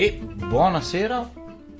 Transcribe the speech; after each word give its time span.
E 0.00 0.18
buonasera 0.18 1.30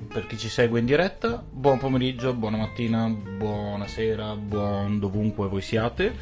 per 0.07 0.27
chi 0.27 0.37
ci 0.37 0.47
segue 0.47 0.77
in 0.79 0.85
diretta, 0.85 1.43
buon 1.49 1.79
pomeriggio, 1.79 2.35
buona 2.35 2.55
mattina, 2.55 3.07
buonasera, 3.09 4.35
buon 4.35 4.99
dovunque 4.99 5.47
voi 5.47 5.61
siate. 5.63 6.15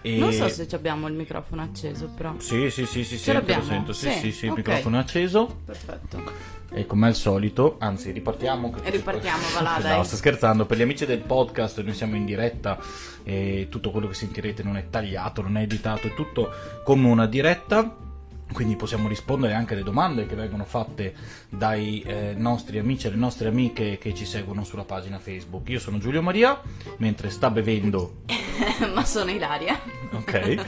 E... 0.00 0.16
Non 0.16 0.32
so 0.32 0.46
se 0.46 0.68
abbiamo 0.76 1.08
il 1.08 1.14
microfono 1.14 1.62
acceso, 1.62 2.06
però. 2.06 2.34
Sì, 2.38 2.70
sì, 2.70 2.86
sì, 2.86 3.02
sì, 3.02 3.18
sì 3.18 3.32
lo 3.32 3.42
sento. 3.62 3.92
Sì, 3.92 4.12
sì, 4.12 4.18
sì, 4.18 4.30
sì 4.30 4.46
okay. 4.46 4.48
il 4.48 4.54
microfono 4.58 4.96
è 4.98 5.00
acceso. 5.00 5.62
Perfetto. 5.64 6.22
E 6.70 6.86
come 6.86 7.08
al 7.08 7.16
solito, 7.16 7.78
anzi, 7.80 8.12
ripartiamo. 8.12 8.72
E 8.84 8.90
ripartiamo, 8.90 9.42
va 9.54 9.60
là, 9.60 9.78
dai. 9.82 9.96
No, 9.96 10.04
sto 10.04 10.14
scherzando. 10.14 10.66
Per 10.66 10.78
gli 10.78 10.82
amici 10.82 11.04
del 11.04 11.18
podcast, 11.18 11.82
noi 11.82 11.94
siamo 11.94 12.14
in 12.14 12.26
diretta 12.26 12.78
e 13.24 13.66
tutto 13.68 13.90
quello 13.90 14.06
che 14.06 14.14
sentirete 14.14 14.62
non 14.62 14.76
è 14.76 14.88
tagliato, 14.88 15.42
non 15.42 15.56
è 15.56 15.62
editato, 15.62 16.06
è 16.06 16.14
tutto 16.14 16.48
come 16.84 17.08
una 17.08 17.26
diretta 17.26 18.06
quindi 18.52 18.76
possiamo 18.76 19.08
rispondere 19.08 19.54
anche 19.54 19.74
alle 19.74 19.82
domande 19.82 20.26
che 20.26 20.34
vengono 20.34 20.64
fatte 20.64 21.14
dai 21.48 22.02
eh, 22.02 22.34
nostri 22.36 22.78
amici 22.78 23.06
e 23.06 23.10
le 23.10 23.16
nostre 23.16 23.48
amiche 23.48 23.98
che 23.98 24.14
ci 24.14 24.24
seguono 24.24 24.64
sulla 24.64 24.84
pagina 24.84 25.18
Facebook. 25.18 25.68
Io 25.68 25.78
sono 25.78 25.98
Giulio 25.98 26.22
Maria, 26.22 26.60
mentre 26.96 27.30
sta 27.30 27.50
bevendo... 27.50 28.22
Ma 28.94 29.04
sono 29.04 29.30
Ilaria. 29.30 29.78
Ok. 30.12 30.66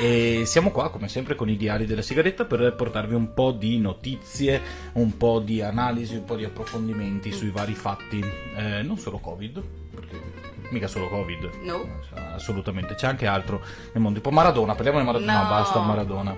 E 0.00 0.42
siamo 0.44 0.70
qua, 0.70 0.90
come 0.90 1.08
sempre, 1.08 1.34
con 1.34 1.48
i 1.48 1.56
diari 1.56 1.86
della 1.86 2.02
sigaretta 2.02 2.44
per 2.44 2.74
portarvi 2.74 3.14
un 3.14 3.34
po' 3.34 3.52
di 3.52 3.78
notizie, 3.78 4.60
un 4.94 5.16
po' 5.16 5.40
di 5.40 5.60
analisi, 5.60 6.16
un 6.16 6.24
po' 6.24 6.36
di 6.36 6.44
approfondimenti 6.44 7.32
sui 7.32 7.50
vari 7.50 7.74
fatti. 7.74 8.22
Eh, 8.56 8.82
non 8.82 8.98
solo 8.98 9.18
Covid, 9.18 9.62
perché 9.94 10.41
mica 10.72 10.88
solo 10.88 11.08
Covid. 11.08 11.50
No. 11.62 12.00
Assolutamente, 12.34 12.94
c'è 12.94 13.06
anche 13.06 13.26
altro 13.26 13.60
nel 13.92 14.02
mondo. 14.02 14.18
Tipo 14.18 14.30
Maradona, 14.30 14.74
parliamo 14.74 14.98
di 14.98 15.04
Maradona. 15.04 15.32
No, 15.32 15.42
no 15.42 15.48
basta 15.48 15.80
Maradona. 15.80 16.36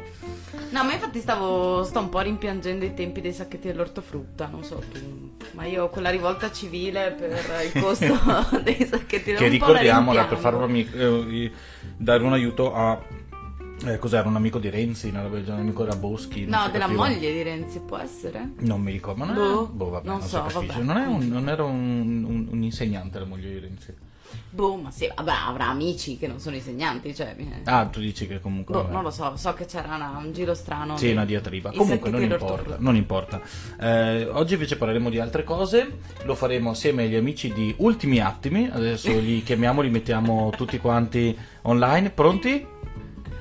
No, 0.71 0.83
ma 0.83 0.93
infatti 0.93 1.21
stavo, 1.21 1.85
sto 1.85 2.01
un 2.01 2.09
po' 2.09 2.21
rimpiangendo 2.21 2.85
i 2.85 2.95
tempi 2.95 3.21
dei 3.21 3.33
sacchetti 3.33 3.69
dell'ortofrutta, 3.69 4.49
non 4.49 4.65
so 4.65 4.83
tu, 4.91 5.37
ma 5.53 5.67
io 5.67 5.89
quella 5.89 6.11
rivolta 6.11 6.51
civile 6.51 7.13
per 7.13 7.45
il 7.73 7.81
costo 7.81 8.07
dei 8.61 8.85
sacchetti 8.85 9.33
dell'ortofrutta. 9.33 9.37
Che 9.37 9.49
ricordiamola 9.49 10.25
per 10.25 10.39
fare 10.39 10.57
un, 10.57 10.75
eh, 10.75 11.53
dare 11.97 12.25
un 12.25 12.33
aiuto 12.33 12.75
a 12.75 13.01
eh, 13.87 13.99
cos'era 13.99 14.27
un 14.27 14.37
amico 14.37 14.59
di 14.59 14.71
Renzi? 14.71 15.09
Un 15.09 15.45
amico 15.49 15.85
da 15.85 15.97
Boschi? 15.97 16.47
No, 16.47 16.69
della 16.71 16.87
capiva. 16.87 17.07
moglie 17.07 17.33
di 17.33 17.43
Renzi, 17.43 17.81
può 17.81 17.99
essere? 17.99 18.53
Non 18.61 18.81
mi 18.81 18.93
ricordo, 18.93 19.25
ma 19.25 19.33
non, 19.33 19.37
boh, 19.37 19.65
è, 19.65 19.69
boh, 19.71 19.91
vabbè, 19.91 20.07
non, 20.07 20.19
non 20.19 20.29
so. 20.29 20.47
Non, 20.81 21.29
non, 21.29 21.49
era 21.49 21.65
un, 21.65 22.25
un, 22.27 22.49
un, 22.51 22.63
insegnante 22.63 23.19
la 23.19 23.27
moglie 23.27 23.49
di 23.51 23.59
Renzi. 23.59 23.95
Boh, 24.51 24.77
ma 24.77 24.91
sì, 24.91 25.11
vabbè, 25.15 25.33
avrà 25.47 25.69
amici 25.69 26.17
che 26.17 26.27
non 26.27 26.39
sono 26.39 26.55
insegnanti, 26.55 27.15
cioè... 27.15 27.35
Ah, 27.65 27.87
tu 27.87 28.01
dici 28.01 28.27
che 28.27 28.41
comunque... 28.41 28.75
Boh, 28.75 28.89
non 28.89 29.03
lo 29.03 29.11
so, 29.11 29.37
so 29.37 29.53
che 29.55 29.67
c'era 29.67 29.95
una, 29.95 30.17
un 30.17 30.33
giro 30.33 30.55
strano. 30.55 30.97
Sì, 30.97 31.11
una 31.11 31.25
diatriba. 31.25 31.73
Comunque 31.73 32.11
non 32.11 32.23
importa, 32.23 32.77
non 32.79 32.95
importa. 32.95 33.41
Eh, 33.81 34.29
oggi 34.29 34.55
invece 34.55 34.77
parleremo 34.77 35.11
di 35.11 35.19
altre 35.19 35.43
cose, 35.43 35.99
lo 36.23 36.35
faremo 36.35 36.71
assieme 36.71 37.05
agli 37.05 37.17
amici 37.17 37.53
di 37.53 37.75
Ultimi 37.79 38.21
Attimi, 38.21 38.69
adesso 38.71 39.11
li 39.11 39.43
chiamiamo, 39.43 39.81
li 39.81 39.91
mettiamo 39.91 40.51
tutti 40.57 40.79
quanti 40.79 41.37
online, 41.63 42.11
pronti? 42.11 42.67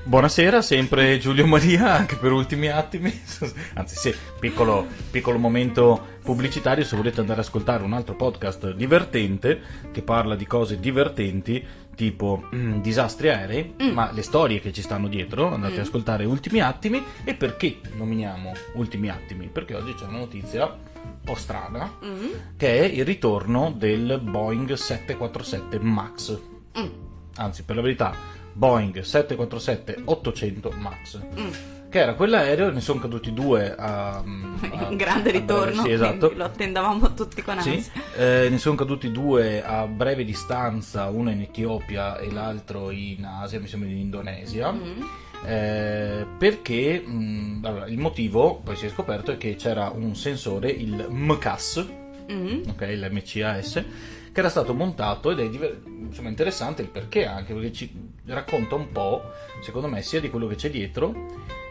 Buonasera, 0.06 0.60
sempre 0.60 1.16
Giulio 1.18 1.46
Maria, 1.46 1.94
anche 1.94 2.16
per 2.16 2.30
ultimi 2.30 2.68
attimi. 2.68 3.10
Anzi, 3.72 3.96
sì, 3.96 4.14
piccolo, 4.38 4.86
piccolo, 5.10 5.38
momento 5.38 6.18
pubblicitario. 6.22 6.84
Se 6.84 6.94
volete 6.94 7.20
andare 7.20 7.40
ad 7.40 7.46
ascoltare 7.46 7.82
un 7.82 7.94
altro 7.94 8.14
podcast 8.14 8.74
divertente 8.74 9.62
che 9.92 10.02
parla 10.02 10.36
di 10.36 10.46
cose 10.46 10.78
divertenti, 10.78 11.64
tipo 11.94 12.48
mm, 12.54 12.82
disastri 12.82 13.30
aerei, 13.30 13.76
mm. 13.82 13.92
ma 13.92 14.12
le 14.12 14.20
storie 14.20 14.60
che 14.60 14.74
ci 14.74 14.82
stanno 14.82 15.08
dietro, 15.08 15.46
andate 15.50 15.76
mm. 15.76 15.78
ad 15.78 15.84
ascoltare 15.86 16.26
Ultimi 16.26 16.60
Attimi. 16.60 17.02
E 17.24 17.32
perché 17.32 17.80
nominiamo 17.96 18.52
Ultimi 18.74 19.08
Attimi? 19.08 19.46
Perché 19.46 19.74
oggi 19.74 19.94
c'è 19.94 20.04
una 20.04 20.18
notizia 20.18 20.66
un 20.66 21.20
po' 21.24 21.34
strana, 21.34 21.90
mm. 22.04 22.26
che 22.58 22.78
è 22.78 22.84
il 22.84 23.06
ritorno 23.06 23.72
del 23.74 24.20
Boeing 24.22 24.70
747 24.70 25.78
MAX. 25.78 26.38
Mm. 26.78 26.88
Anzi, 27.36 27.62
per 27.62 27.76
la 27.76 27.82
verità 27.82 28.42
Boeing 28.54 29.00
747-800 29.00 30.76
MAX. 30.78 31.20
Mm. 31.38 31.50
Che 31.90 32.00
era 32.00 32.14
quell'aereo, 32.14 32.70
ne 32.70 32.80
sono 32.80 32.98
caduti 33.00 33.32
due 33.32 33.74
a. 33.76 34.16
a 34.16 34.22
Un 34.24 34.96
grande 34.96 35.28
a 35.28 35.32
ritorno. 35.32 35.82
Breve, 35.82 35.88
sì, 35.88 35.90
esatto. 35.92 36.32
Lo 36.34 36.44
attendavamo 36.44 37.14
tutti 37.14 37.42
con 37.42 37.58
ansia. 37.58 37.80
Sì, 37.80 37.90
eh, 38.16 38.48
ne 38.50 38.58
sono 38.58 38.74
caduti 38.74 39.12
due 39.12 39.62
a 39.62 39.86
breve 39.86 40.24
distanza, 40.24 41.08
uno 41.08 41.30
in 41.30 41.42
Etiopia 41.42 42.18
e 42.18 42.32
l'altro 42.32 42.90
in 42.90 43.24
Asia, 43.24 43.60
mi 43.60 43.66
sembra 43.66 43.88
in 43.88 43.98
Indonesia. 43.98 44.72
Mm. 44.72 45.02
Eh, 45.46 46.26
perché 46.38 47.02
mh, 47.04 47.12
mm, 47.12 47.64
allora, 47.64 47.86
il 47.86 47.98
motivo, 47.98 48.60
poi 48.64 48.76
si 48.76 48.86
è 48.86 48.88
scoperto, 48.88 49.32
è 49.32 49.36
che 49.36 49.54
c'era 49.56 49.92
un 49.94 50.16
sensore, 50.16 50.70
il 50.70 51.06
MCAS, 51.08 51.86
mm. 52.32 52.62
ok, 52.70 52.80
l'MCAS 52.80 53.84
che 54.34 54.40
era 54.40 54.48
stato 54.48 54.74
montato 54.74 55.30
ed 55.30 55.38
è 55.38 55.48
diver- 55.48 55.86
insomma, 55.86 56.28
interessante 56.28 56.82
il 56.82 56.88
perché 56.88 57.24
anche, 57.24 57.54
perché 57.54 57.72
ci 57.72 58.10
racconta 58.26 58.74
un 58.74 58.90
po', 58.90 59.30
secondo 59.62 59.86
me, 59.86 60.02
sia 60.02 60.20
di 60.20 60.28
quello 60.28 60.48
che 60.48 60.56
c'è 60.56 60.70
dietro, 60.70 61.14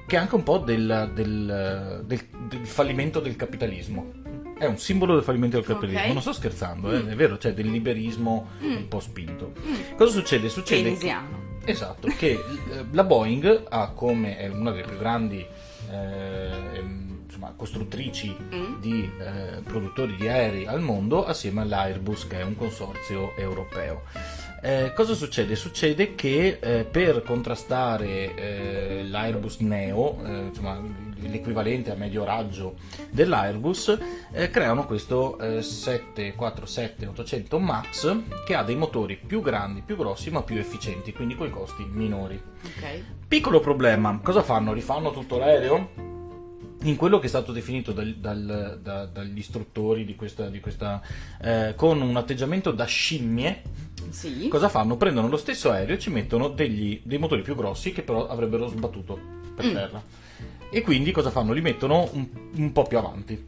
che 0.08 0.16
anche 0.16 0.36
un 0.36 0.44
po' 0.44 0.60
del, 0.60 1.12
del, 1.14 2.04
del, 2.06 2.26
del 2.48 2.66
fallimento 2.66 3.20
del 3.20 3.36
capitalismo. 3.36 4.14
È 4.58 4.64
un 4.64 4.78
simbolo 4.78 5.16
del 5.16 5.24
fallimento 5.24 5.58
del 5.58 5.66
capitalismo, 5.66 6.00
okay. 6.00 6.14
non 6.14 6.22
sto 6.22 6.32
scherzando, 6.32 6.94
eh, 6.94 7.04
mm. 7.04 7.08
è 7.10 7.16
vero, 7.16 7.38
cioè 7.38 7.54
del 7.54 7.70
liberismo 7.70 8.48
mm. 8.64 8.76
un 8.78 8.88
po' 8.88 9.02
spinto. 9.02 9.52
Mm. 9.60 9.98
Cosa 9.98 10.14
succede? 10.14 10.48
Succede 10.48 10.84
Keynesiano. 10.84 11.58
Che, 11.66 11.70
esatto, 11.70 12.08
che 12.18 12.32
eh, 12.32 12.40
la 12.92 13.04
Boeing 13.04 13.66
ha 13.68 13.90
come 13.90 14.38
è 14.38 14.48
una 14.48 14.72
delle 14.72 14.88
più 14.88 14.98
grandi 14.98 15.46
eh, 15.92 17.12
insomma, 17.44 17.54
costruttrici 17.56 18.36
mm. 18.56 18.80
di 18.80 19.12
eh, 19.20 19.62
produttori 19.62 20.16
di 20.16 20.28
aerei 20.28 20.66
al 20.66 20.82
mondo 20.82 21.26
assieme 21.26 21.62
all'Airbus 21.62 22.26
che 22.28 22.40
è 22.40 22.44
un 22.44 22.56
consorzio 22.56 23.36
europeo. 23.36 24.04
Eh, 24.66 24.94
cosa 24.96 25.14
succede? 25.14 25.58
Succede 25.58 26.16
che 26.16 26.58
eh, 26.62 26.86
per 26.90 27.22
contrastare 27.24 28.34
eh, 28.34 29.04
l'Airbus 29.04 29.58
Neo, 29.58 30.24
eh, 30.24 30.46
insomma, 30.48 30.82
l'equivalente 31.18 31.92
a 31.92 31.96
medio 31.96 32.24
raggio 32.24 32.76
dell'Airbus, 33.10 33.98
eh, 34.32 34.50
creano 34.50 34.86
questo 34.86 35.38
747-800 35.38 37.60
MAX 37.60 38.20
che 38.46 38.56
ha 38.56 38.64
dei 38.64 38.78
motori 38.78 39.18
più 39.18 39.42
grandi, 39.42 39.82
più 39.82 39.98
grossi 39.98 40.32
ma 40.32 40.44
più 40.44 40.58
efficienti, 40.58 41.12
quindi 41.12 41.36
con 41.36 41.48
i 41.48 41.52
costi 41.52 41.84
minori. 41.84 42.42
Okay. 42.78 43.04
Piccolo 43.28 43.60
problema, 43.60 44.18
cosa 44.24 44.44
fanno? 44.44 44.72
Rifanno 44.72 45.12
tutto 45.12 45.40
l'aereo? 45.40 46.13
In 46.84 46.96
quello 46.96 47.20
che 47.20 47.26
è 47.26 47.30
stato 47.30 47.52
definito 47.52 47.92
dal, 47.92 48.14
dal, 48.16 48.80
da, 48.82 49.06
dagli 49.06 49.38
istruttori 49.38 50.06
di 50.06 50.16
questa, 50.16 50.50
di 50.50 50.60
questa 50.60 51.02
eh, 51.42 51.74
con 51.76 52.02
un 52.02 52.16
atteggiamento 52.16 52.72
da 52.72 52.86
scimmie, 52.86 53.62
sì. 54.10 54.48
cosa 54.48 54.70
fanno? 54.70 54.98
Prendono 54.98 55.28
lo 55.28 55.38
stesso 55.38 55.72
aereo 55.72 55.96
e 55.96 56.00
ci 56.00 56.10
mettono 56.10 56.50
degli, 56.50 57.02
dei 57.04 57.18
motori 57.18 57.42
più 57.42 57.56
grossi 57.56 57.92
che 57.92 58.02
però 58.02 58.28
avrebbero 58.28 58.68
sbattuto 58.68 59.20
per 59.56 59.66
mm. 59.66 59.74
terra. 59.74 60.04
E 60.70 60.82
quindi 60.82 61.12
cosa 61.12 61.30
fanno? 61.30 61.54
Li 61.54 61.62
mettono 61.62 62.10
un, 62.14 62.28
un 62.56 62.72
po' 62.72 62.84
più 62.84 62.98
avanti. 62.98 63.46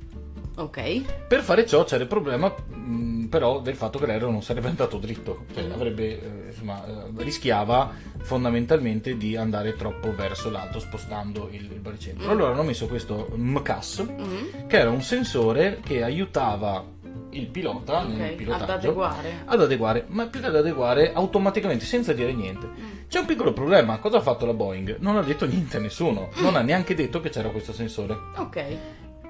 Ok. 0.55 1.27
Per 1.27 1.41
fare 1.41 1.65
ciò 1.65 1.83
c'era 1.83 2.03
il 2.03 2.09
problema 2.09 2.47
mh, 2.47 2.75
mm, 2.75 3.25
però 3.25 3.59
del 3.59 3.75
fatto 3.75 3.99
che 3.99 4.05
l'aereo 4.05 4.29
non 4.29 4.41
sarebbe 4.41 4.67
andato 4.67 4.97
dritto, 4.97 5.45
cioè 5.53 5.65
avrebbe, 5.71 6.21
eh, 6.21 6.49
insomma, 6.49 6.85
eh, 6.85 7.23
rischiava 7.23 7.91
fondamentalmente 8.19 9.17
di 9.17 9.35
andare 9.35 9.75
troppo 9.75 10.13
verso 10.15 10.49
l'alto 10.49 10.79
spostando 10.79 11.49
il, 11.51 11.63
il 11.71 11.79
baricentro. 11.79 12.27
Mm. 12.27 12.29
Allora 12.29 12.51
hanno 12.51 12.63
messo 12.63 12.87
questo 12.87 13.29
MCAS 13.35 14.05
mm. 14.09 14.67
che 14.67 14.77
era 14.77 14.89
un 14.89 15.01
sensore 15.01 15.79
che 15.83 16.03
aiutava 16.03 16.93
il 17.31 17.47
pilota 17.47 17.99
okay. 17.99 18.15
nel 18.15 18.33
pilotaggio 18.35 18.63
ad 18.63 18.69
adeguare. 18.69 19.41
ad 19.45 19.61
adeguare, 19.61 20.05
ma 20.07 20.25
più 20.27 20.39
che 20.39 20.47
ad 20.47 20.55
adeguare 20.55 21.13
automaticamente 21.13 21.85
senza 21.85 22.13
dire 22.13 22.33
niente. 22.33 22.67
Mm. 22.67 22.83
C'è 23.07 23.19
un 23.19 23.25
piccolo 23.25 23.53
problema, 23.53 23.97
cosa 23.99 24.17
ha 24.17 24.21
fatto 24.21 24.45
la 24.45 24.53
Boeing? 24.53 24.97
Non 24.99 25.17
ha 25.17 25.21
detto 25.21 25.45
niente 25.45 25.77
a 25.77 25.79
nessuno, 25.79 26.29
mm. 26.37 26.41
non 26.41 26.55
ha 26.55 26.61
neanche 26.61 26.95
detto 26.95 27.19
che 27.19 27.29
c'era 27.29 27.49
questo 27.49 27.73
sensore. 27.73 28.17
Ok. 28.37 28.77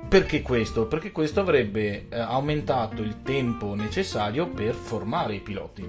Perché 0.07 0.41
questo? 0.41 0.85
Perché 0.85 1.11
questo 1.11 1.39
avrebbe 1.39 2.07
eh, 2.09 2.19
aumentato 2.19 3.01
il 3.01 3.21
tempo 3.23 3.73
necessario 3.73 4.47
per 4.47 4.73
formare 4.73 5.35
i 5.35 5.39
piloti. 5.39 5.87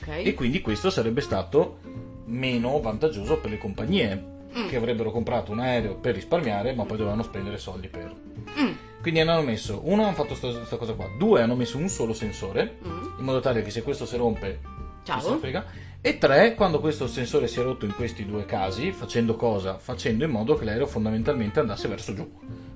Okay. 0.00 0.24
E 0.24 0.34
quindi 0.34 0.60
questo 0.60 0.90
sarebbe 0.90 1.20
stato 1.20 1.78
meno 2.26 2.80
vantaggioso 2.80 3.38
per 3.38 3.50
le 3.50 3.58
compagnie 3.58 4.24
mm. 4.56 4.68
che 4.68 4.76
avrebbero 4.76 5.10
comprato 5.10 5.52
un 5.52 5.60
aereo 5.60 5.94
per 5.94 6.14
risparmiare, 6.14 6.74
ma 6.74 6.84
poi 6.84 6.96
dovevano 6.96 7.22
spendere 7.22 7.56
soldi 7.56 7.88
per. 7.88 8.12
Mm. 8.60 8.72
Quindi 9.00 9.20
hanno 9.20 9.42
messo, 9.42 9.80
uno 9.84 10.02
hanno 10.02 10.14
fatto 10.14 10.36
questa 10.36 10.76
cosa 10.76 10.94
qua, 10.94 11.08
due 11.16 11.40
hanno 11.40 11.56
messo 11.56 11.78
un 11.78 11.88
solo 11.88 12.12
sensore, 12.12 12.78
mm. 12.84 13.18
in 13.18 13.24
modo 13.24 13.40
tale 13.40 13.62
che 13.62 13.70
se 13.70 13.82
questo 13.82 14.06
si 14.06 14.16
rompe, 14.16 14.60
Ciao. 15.04 15.20
si 15.20 15.36
frega. 15.38 15.64
E 16.00 16.18
tre, 16.18 16.54
quando 16.54 16.80
questo 16.80 17.06
sensore 17.06 17.46
si 17.46 17.60
è 17.60 17.62
rotto 17.62 17.84
in 17.84 17.94
questi 17.94 18.26
due 18.26 18.44
casi, 18.44 18.90
facendo 18.90 19.36
cosa? 19.36 19.78
Facendo 19.78 20.24
in 20.24 20.30
modo 20.30 20.56
che 20.56 20.64
l'aereo 20.64 20.86
fondamentalmente 20.86 21.60
andasse 21.60 21.86
verso 21.86 22.12
giù 22.12 22.28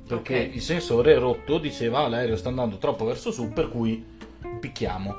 perché 0.07 0.35
okay. 0.35 0.55
il 0.55 0.63
sensore 0.63 1.19
rotto 1.19 1.59
diceva 1.59 2.07
l'aereo 2.09 2.37
sta 2.37 2.49
andando 2.49 2.79
troppo 2.79 3.05
verso 3.05 3.33
su 3.33 3.53
per 3.53 3.69
cui 3.69 4.05
picchiamo 4.61 5.15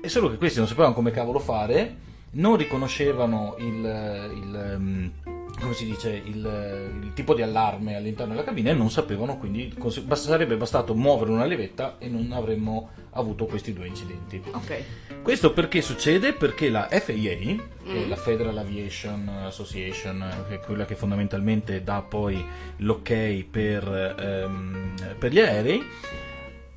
e 0.00 0.08
solo 0.08 0.30
che 0.30 0.36
questi 0.36 0.58
non 0.58 0.68
sapevano 0.68 0.94
come 0.94 1.10
cavolo 1.10 1.38
fare 1.38 2.06
non 2.30 2.56
riconoscevano 2.56 3.56
il, 3.58 3.74
il, 3.74 4.74
um, 4.76 5.12
come 5.60 5.74
si 5.74 5.86
dice, 5.86 6.10
il, 6.10 7.00
il, 7.02 7.12
tipo 7.14 7.34
di 7.34 7.42
allarme 7.42 7.96
all'interno 7.96 8.32
della 8.32 8.44
cabina 8.44 8.70
e 8.70 8.74
non 8.74 8.90
sapevano, 8.90 9.38
quindi 9.38 9.74
sarebbe 10.12 10.56
bastato 10.56 10.94
muovere 10.94 11.30
una 11.30 11.44
levetta 11.44 11.96
e 11.98 12.08
non 12.08 12.32
avremmo 12.32 12.90
avuto 13.12 13.46
questi 13.46 13.72
due 13.72 13.86
incidenti. 13.86 14.42
Okay. 14.50 14.84
Questo 15.22 15.52
perché 15.52 15.82
succede? 15.82 16.32
Perché 16.32 16.70
la 16.70 16.88
FAA, 16.90 17.56
mm. 17.86 18.08
la 18.08 18.16
Federal 18.16 18.56
Aviation 18.56 19.28
Association, 19.44 20.44
che 20.48 20.54
è 20.56 20.60
quella 20.60 20.84
che 20.84 20.94
fondamentalmente 20.94 21.82
dà 21.82 22.02
poi 22.02 22.44
l'ok 22.78 23.44
per, 23.50 24.16
ehm, 24.18 24.94
per 25.18 25.32
gli 25.32 25.40
aerei, 25.40 25.82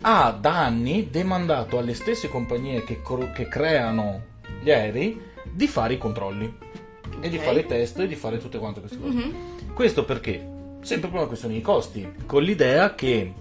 ha 0.02 0.32
da 0.32 0.66
anni 0.66 1.10
demandato 1.10 1.78
alle 1.78 1.94
stesse 1.94 2.28
compagnie 2.28 2.84
che, 2.84 3.02
che 3.34 3.48
creano 3.48 4.30
gli 4.62 4.72
aerei 4.72 5.30
di 5.44 5.68
fare 5.68 5.94
i 5.94 5.98
controlli 5.98 6.70
okay. 7.16 7.28
e 7.28 7.30
di 7.30 7.38
fare 7.38 7.66
test 7.66 8.00
e 8.00 8.08
di 8.08 8.16
fare 8.16 8.38
tutte 8.38 8.58
quante 8.58 8.80
queste 8.80 9.00
cose. 9.00 9.18
Mm-hmm. 9.18 9.74
Questo 9.74 10.06
perché? 10.06 10.48
Sempre 10.82 11.10
per 11.10 11.20
una 11.20 11.28
questione 11.28 11.54
di 11.54 11.62
costi, 11.62 12.08
con 12.26 12.44
l'idea 12.44 12.96
che 12.96 13.34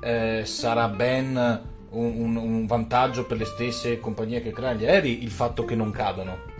eh, 0.00 0.42
sarà 0.44 0.88
ben 0.88 1.36
un, 1.90 2.14
un, 2.16 2.36
un, 2.36 2.66
vantaggio 2.66 3.26
per 3.26 3.38
le 3.38 3.44
stesse 3.44 3.98
compagnie 3.98 4.40
che 4.40 4.52
creano 4.52 4.78
gli 4.78 4.86
aerei 4.86 5.22
il 5.22 5.30
fatto 5.30 5.64
che 5.64 5.74
non 5.74 5.90
cadano. 5.90 6.54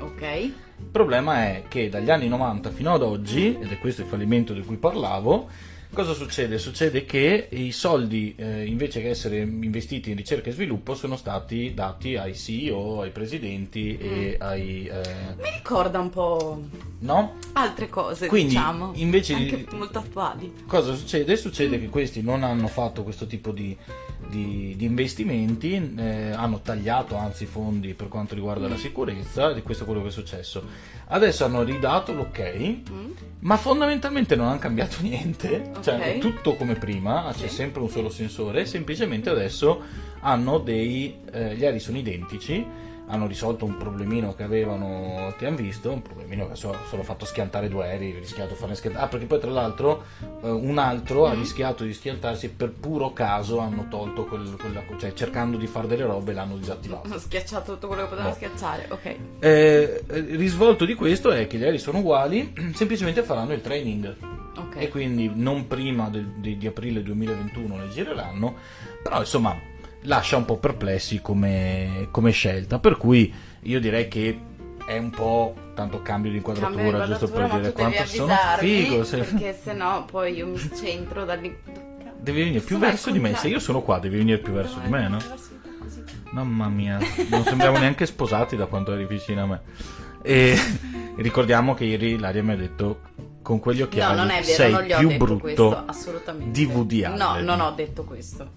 Ok. 0.00 0.22
Il 0.22 0.90
problema 0.90 1.44
è 1.46 1.64
che 1.68 1.88
dagli 1.88 2.10
anni 2.10 2.28
90 2.28 2.70
fino 2.70 2.92
ad 2.92 3.02
oggi, 3.02 3.56
ed 3.60 3.70
è 3.70 3.78
questo 3.78 4.02
il 4.02 4.08
fallimento 4.08 4.52
di 4.52 4.62
cui 4.62 4.76
parlavo, 4.76 5.48
Cosa 5.92 6.12
succede? 6.12 6.58
Succede 6.58 7.04
che 7.04 7.48
i 7.50 7.72
soldi, 7.72 8.34
eh, 8.36 8.64
invece 8.66 9.00
che 9.00 9.08
essere 9.08 9.38
investiti 9.38 10.10
in 10.10 10.16
ricerca 10.16 10.50
e 10.50 10.52
sviluppo, 10.52 10.94
sono 10.94 11.16
stati 11.16 11.72
dati 11.74 12.16
ai 12.16 12.36
CEO, 12.36 13.00
ai 13.00 13.10
presidenti 13.10 13.98
mm. 14.00 14.06
e 14.06 14.36
ai... 14.38 14.86
Eh... 14.86 15.34
Mi 15.36 15.50
ricorda 15.56 15.98
un 15.98 16.10
po'... 16.10 16.62
No? 17.00 17.36
Altre 17.52 17.88
cose, 17.88 18.26
Quindi, 18.26 18.50
diciamo. 18.50 18.92
Invece 18.94 19.34
Anche 19.34 19.64
di... 19.68 19.76
molto 19.76 19.98
attuali. 19.98 20.52
Cosa 20.66 20.94
succede? 20.94 21.36
Succede 21.36 21.78
mm. 21.78 21.80
che 21.80 21.88
questi 21.88 22.22
non 22.22 22.44
hanno 22.44 22.68
fatto 22.68 23.02
questo 23.02 23.26
tipo 23.26 23.50
di, 23.50 23.76
di, 24.28 24.74
di 24.76 24.84
investimenti, 24.84 25.94
eh, 25.96 26.30
hanno 26.30 26.60
tagliato 26.60 27.16
anzi 27.16 27.44
i 27.44 27.46
fondi 27.46 27.94
per 27.94 28.08
quanto 28.08 28.34
riguarda 28.34 28.66
mm. 28.66 28.70
la 28.70 28.76
sicurezza, 28.76 29.54
e 29.54 29.62
questo 29.62 29.82
è 29.82 29.86
quello 29.86 30.02
che 30.02 30.08
è 30.08 30.12
successo. 30.12 30.62
Adesso 31.10 31.44
hanno 31.44 31.62
ridato 31.62 32.12
l'ok, 32.12 32.54
mm. 32.90 33.10
ma 33.40 33.56
fondamentalmente 33.56 34.36
non 34.36 34.48
hanno 34.48 34.58
cambiato 34.58 34.96
niente, 35.02 35.72
cioè 35.80 35.94
okay. 35.94 36.16
è 36.16 36.18
tutto 36.18 36.54
come 36.54 36.74
prima, 36.74 37.32
c'è 37.36 37.48
sempre 37.48 37.80
un 37.80 37.88
solo 37.88 38.10
sensore, 38.10 38.66
semplicemente 38.66 39.30
adesso 39.30 39.82
hanno 40.20 40.58
dei, 40.58 41.16
eh, 41.32 41.54
gli 41.54 41.64
aerei 41.64 41.80
sono 41.80 41.98
identici 41.98 42.86
hanno 43.08 43.26
risolto 43.26 43.64
un 43.64 43.76
problemino 43.76 44.34
che 44.34 44.42
avevano 44.42 45.34
che 45.38 45.46
hanno 45.46 45.56
visto 45.56 45.90
un 45.90 46.02
problemino 46.02 46.48
che 46.48 46.56
so, 46.56 46.74
solo 46.88 47.02
fatto 47.02 47.24
schiantare 47.24 47.68
due 47.68 47.84
aerei 47.84 48.12
rischiato 48.12 48.50
di 48.50 48.54
farne 48.54 48.74
schiantare 48.74 49.04
ah 49.04 49.08
perché 49.08 49.26
poi 49.26 49.40
tra 49.40 49.50
l'altro 49.50 50.04
eh, 50.42 50.48
un 50.48 50.78
altro 50.78 51.26
mm. 51.26 51.30
ha 51.30 51.34
rischiato 51.34 51.84
di 51.84 51.92
schiantarsi 51.92 52.50
per 52.50 52.70
puro 52.70 53.12
caso 53.12 53.58
hanno 53.58 53.86
tolto 53.88 54.24
quel, 54.24 54.56
quella 54.58 54.82
cioè 54.98 55.12
cercando 55.14 55.56
di 55.56 55.66
fare 55.66 55.86
delle 55.86 56.04
robe 56.04 56.32
l'hanno 56.32 56.56
disattivato 56.56 57.06
hanno 57.06 57.18
schiacciato 57.18 57.74
tutto 57.74 57.86
quello 57.86 58.02
che 58.02 58.08
potevano 58.08 58.30
no. 58.30 58.34
schiacciare 58.34 58.86
ok 58.90 59.04
eh, 59.04 59.16
eh, 60.06 60.20
risvolto 60.36 60.84
di 60.84 60.94
questo 60.94 61.30
è 61.30 61.46
che 61.46 61.56
gli 61.56 61.64
aerei 61.64 61.78
sono 61.78 61.98
uguali 61.98 62.52
semplicemente 62.74 63.22
faranno 63.22 63.54
il 63.54 63.60
training 63.62 64.16
okay. 64.54 64.84
e 64.84 64.88
quindi 64.88 65.30
non 65.32 65.66
prima 65.66 66.08
del, 66.10 66.26
di, 66.36 66.58
di 66.58 66.66
aprile 66.66 67.02
2021 67.02 67.78
le 67.78 67.88
gireranno 67.88 68.54
però 69.02 69.20
insomma 69.20 69.76
lascia 70.02 70.36
un 70.36 70.44
po' 70.44 70.58
perplessi 70.58 71.20
come, 71.20 72.08
come 72.10 72.30
scelta, 72.30 72.78
per 72.78 72.96
cui 72.96 73.32
io 73.62 73.80
direi 73.80 74.08
che 74.08 74.40
è 74.86 74.96
un 74.96 75.10
po' 75.10 75.54
tanto 75.74 76.00
cambio 76.02 76.30
di 76.30 76.38
inquadratura, 76.38 77.06
giusto 77.06 77.28
per 77.28 77.50
dire 77.50 77.72
quanto 77.72 78.04
sono 78.06 78.34
figo. 78.58 79.04
Se... 79.04 79.18
Perché 79.18 79.58
se 79.60 79.72
no 79.72 80.06
poi 80.10 80.34
io 80.34 80.46
mi 80.46 80.58
centro 80.58 81.24
dall'in... 81.24 81.54
Devi 82.20 82.40
venire 82.40 82.60
più 82.60 82.78
verso 82.78 83.10
di 83.10 83.18
me, 83.18 83.34
se 83.34 83.48
io 83.48 83.58
sono 83.58 83.82
qua 83.82 83.98
devi 83.98 84.16
venire 84.16 84.38
più 84.38 84.52
verso 84.52 84.80
di 84.80 84.88
me, 84.88 85.08
no? 85.08 85.18
Mamma 86.30 86.68
mia, 86.68 86.98
non 87.30 87.42
sembriamo 87.44 87.78
neanche 87.78 88.06
sposati 88.06 88.56
da 88.56 88.66
quanto 88.66 88.92
eri 88.92 89.06
vicino 89.06 89.42
a 89.42 89.46
me. 89.46 89.60
E 90.22 90.58
ricordiamo 91.16 91.74
che 91.74 91.84
ieri 91.84 92.18
Laria 92.18 92.42
mi 92.42 92.52
ha 92.52 92.56
detto 92.56 93.00
con 93.48 93.60
quegli 93.60 93.80
occhiali 93.80 94.14
no, 94.14 94.22
non 94.24 94.30
è 94.30 94.42
vero, 94.42 94.52
sei 94.52 94.72
non 94.72 94.86
più 94.98 95.16
brutto 95.16 95.38
questo, 95.38 95.82
assolutamente. 95.86 96.50
Allen. 97.04 97.44
No, 97.44 97.56
non 97.56 97.60
ho 97.60 97.70
detto 97.70 98.04
questo. 98.04 98.50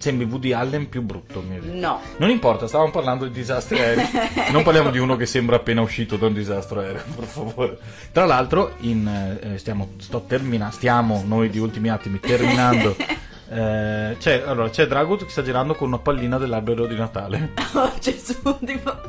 Sembri 0.00 0.24
Woody 0.24 0.52
Allen 0.52 0.88
più 0.88 1.02
brutto. 1.02 1.44
No. 1.46 2.00
Non 2.16 2.30
importa, 2.30 2.66
stavamo 2.66 2.90
parlando 2.90 3.26
di 3.26 3.32
disastri 3.32 3.78
aerei. 3.78 4.06
non 4.50 4.62
parliamo 4.62 4.90
di 4.90 4.98
uno 4.98 5.14
che 5.14 5.26
sembra 5.26 5.56
appena 5.56 5.82
uscito 5.82 6.16
da 6.16 6.26
un 6.26 6.32
disastro 6.32 6.80
aereo, 6.80 7.02
per 7.14 7.24
favore. 7.24 7.78
Tra 8.10 8.24
l'altro, 8.24 8.76
in, 8.78 9.06
eh, 9.42 9.58
stiamo, 9.58 9.90
termina, 10.26 10.70
stiamo 10.70 11.22
noi 11.26 11.50
di 11.50 11.58
ultimi 11.58 11.90
attimi 11.90 12.18
terminando. 12.18 12.96
Eh, 13.52 14.16
c'è, 14.16 14.44
allora, 14.46 14.70
c'è 14.70 14.86
Dragut 14.86 15.24
che 15.24 15.30
sta 15.30 15.42
girando 15.42 15.74
con 15.74 15.88
una 15.88 15.98
pallina 15.98 16.38
dell'albero 16.38 16.86
di 16.86 16.94
Natale. 16.94 17.50
Oh 17.72 17.90
Gesù, 17.98 18.34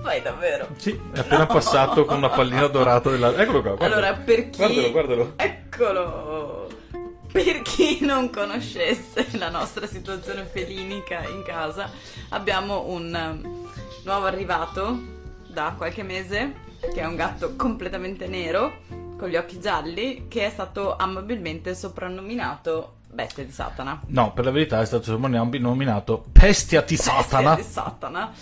fai 0.02 0.20
davvero? 0.24 0.70
Sì, 0.78 1.00
è 1.14 1.20
appena 1.20 1.42
no. 1.42 1.46
passato 1.46 2.06
con 2.06 2.18
una 2.18 2.30
pallina 2.30 2.66
dorata 2.66 3.12
dell'albero. 3.12 3.44
Eccolo 3.44 3.62
qua. 3.62 3.76
Guardalo. 3.76 4.02
Allora, 4.02 4.14
per 4.16 4.50
chi... 4.50 4.58
Guardalo, 4.58 4.92
guardalo. 4.92 5.34
Eccolo. 5.36 6.70
Per 7.34 7.62
chi 7.62 8.00
non 8.02 8.30
conoscesse 8.30 9.26
la 9.38 9.50
nostra 9.50 9.88
situazione 9.88 10.44
felinica 10.44 11.26
in 11.30 11.44
casa, 11.44 11.90
abbiamo 12.30 12.88
un 12.88 13.42
um, 13.42 13.70
nuovo 14.04 14.26
arrivato 14.26 15.00
da 15.48 15.74
qualche 15.78 16.04
mese, 16.04 16.54
che 16.80 17.00
è 17.00 17.06
un 17.06 17.16
gatto 17.16 17.56
completamente 17.56 18.28
nero, 18.28 18.82
con 19.18 19.30
gli 19.30 19.38
occhi 19.38 19.62
gialli, 19.62 20.26
che 20.28 20.46
è 20.46 20.50
stato 20.50 20.98
amabilmente 20.98 21.74
soprannominato 21.74 22.96
Bestia 23.10 23.46
di 23.46 23.52
Satana. 23.52 24.02
No, 24.08 24.34
per 24.34 24.46
la 24.46 24.52
verità 24.52 24.82
è 24.82 24.86
stato 24.86 25.04
soprannominato 25.04 26.26
Pestia 26.34 26.82
di 26.82 26.98
Satana. 26.98 27.56
Pestia 27.56 27.82
di 27.84 27.90
Satana. 27.90 28.34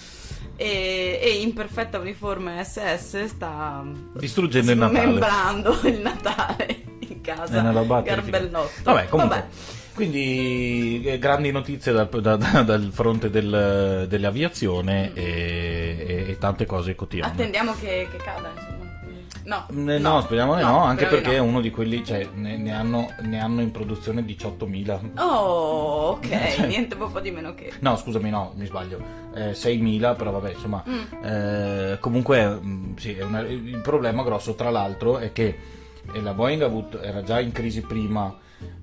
E, 0.56 1.20
e, 1.22 1.30
in 1.42 1.54
perfetta 1.54 2.00
uniforme 2.00 2.64
SS 2.64 3.26
sta 3.26 3.84
distruggendo 4.14 4.72
il 4.72 4.78
Natale. 4.78 5.90
Il 5.90 6.00
Natale 6.02 6.90
in 7.20 7.22
casa. 7.22 7.62
Garbellotto. 7.62 8.70
Vabbè, 8.84 9.08
comunque. 9.08 9.36
Vabbè. 9.38 9.48
Quindi 9.94 11.02
eh, 11.04 11.20
grandi 11.20 11.52
notizie 11.52 11.92
dal, 11.92 12.08
da, 12.08 12.38
da, 12.38 12.62
dal 12.62 12.90
fronte 12.94 13.30
del, 13.30 14.06
dell'aviazione 14.08 15.10
mm. 15.10 15.18
e, 15.18 16.26
e, 16.30 16.38
tante 16.40 16.66
cose 16.66 16.96
quotidiane. 16.96 17.34
Attendiamo 17.34 17.74
che, 17.74 18.08
che 18.10 18.18
cada, 18.18 18.50
insomma. 18.56 18.80
No, 19.44 19.66
no, 19.72 19.98
no, 19.98 20.22
speriamo 20.22 20.54
no, 20.54 20.62
no, 20.62 20.84
anche 20.84 21.08
perché 21.08 21.34
è 21.34 21.40
uno 21.40 21.60
di 21.60 21.72
quelli, 21.72 22.06
cioè, 22.06 22.30
ne, 22.36 22.56
ne, 22.58 22.72
hanno, 22.72 23.12
ne 23.22 23.42
hanno, 23.42 23.62
in 23.62 23.72
produzione 23.72 24.22
18.000. 24.22 25.20
Oh, 25.20 26.12
ok, 26.12 26.30
cioè, 26.56 26.68
niente 26.68 26.96
proprio 26.96 27.20
di 27.20 27.32
meno 27.32 27.56
che... 27.56 27.74
No, 27.80 27.98
scusami, 27.98 28.30
no, 28.30 28.54
mi 28.56 28.68
sbaglio, 28.68 29.02
eh, 29.34 29.52
6.000, 29.52 30.16
però 30.16 30.32
vabbè, 30.32 30.52
insomma, 30.52 30.84
mm. 30.88 31.24
eh, 31.24 31.98
comunque, 32.00 32.48
mm, 32.48 32.96
sì, 32.98 33.18
una, 33.20 33.40
il 33.42 33.82
problema 33.82 34.24
grosso, 34.24 34.54
tra 34.54 34.70
l'altro, 34.70 35.18
è 35.18 35.32
che 35.32 35.79
la 36.22 36.34
Boeing 36.34 36.62
avuto, 36.62 37.02
era 37.02 37.24
già 37.24 37.40
in 37.40 37.52
crisi 37.52 37.82
prima, 37.82 38.36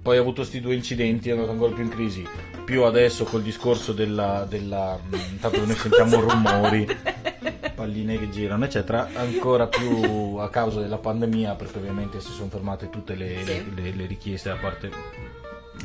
poi 0.02 0.16
ha 0.16 0.20
avuto 0.20 0.42
questi 0.42 0.60
due 0.60 0.74
incidenti, 0.74 1.28
è 1.28 1.32
andato 1.32 1.50
ancora 1.50 1.74
più 1.74 1.84
in 1.84 1.90
crisi, 1.90 2.26
più 2.64 2.84
adesso 2.84 3.24
col 3.24 3.42
discorso 3.42 3.92
della... 3.92 4.46
della 4.48 4.98
mm, 4.98 5.14
intanto 5.32 5.64
noi 5.64 5.76
sentiamo 5.76 6.20
rumori 6.20 6.86
palline 7.74 8.18
che 8.18 8.30
girano, 8.30 8.64
eccetera, 8.64 9.08
ancora 9.14 9.66
più 9.66 10.36
a 10.38 10.48
causa 10.48 10.80
della 10.80 10.98
pandemia, 10.98 11.54
perché 11.54 11.78
ovviamente 11.78 12.20
si 12.20 12.32
sono 12.32 12.48
fermate 12.48 12.88
tutte 12.88 13.14
le, 13.14 13.42
sì. 13.44 13.74
le, 13.74 13.92
le 13.92 14.06
richieste 14.06 14.48
da 14.48 14.56
parte 14.56 15.24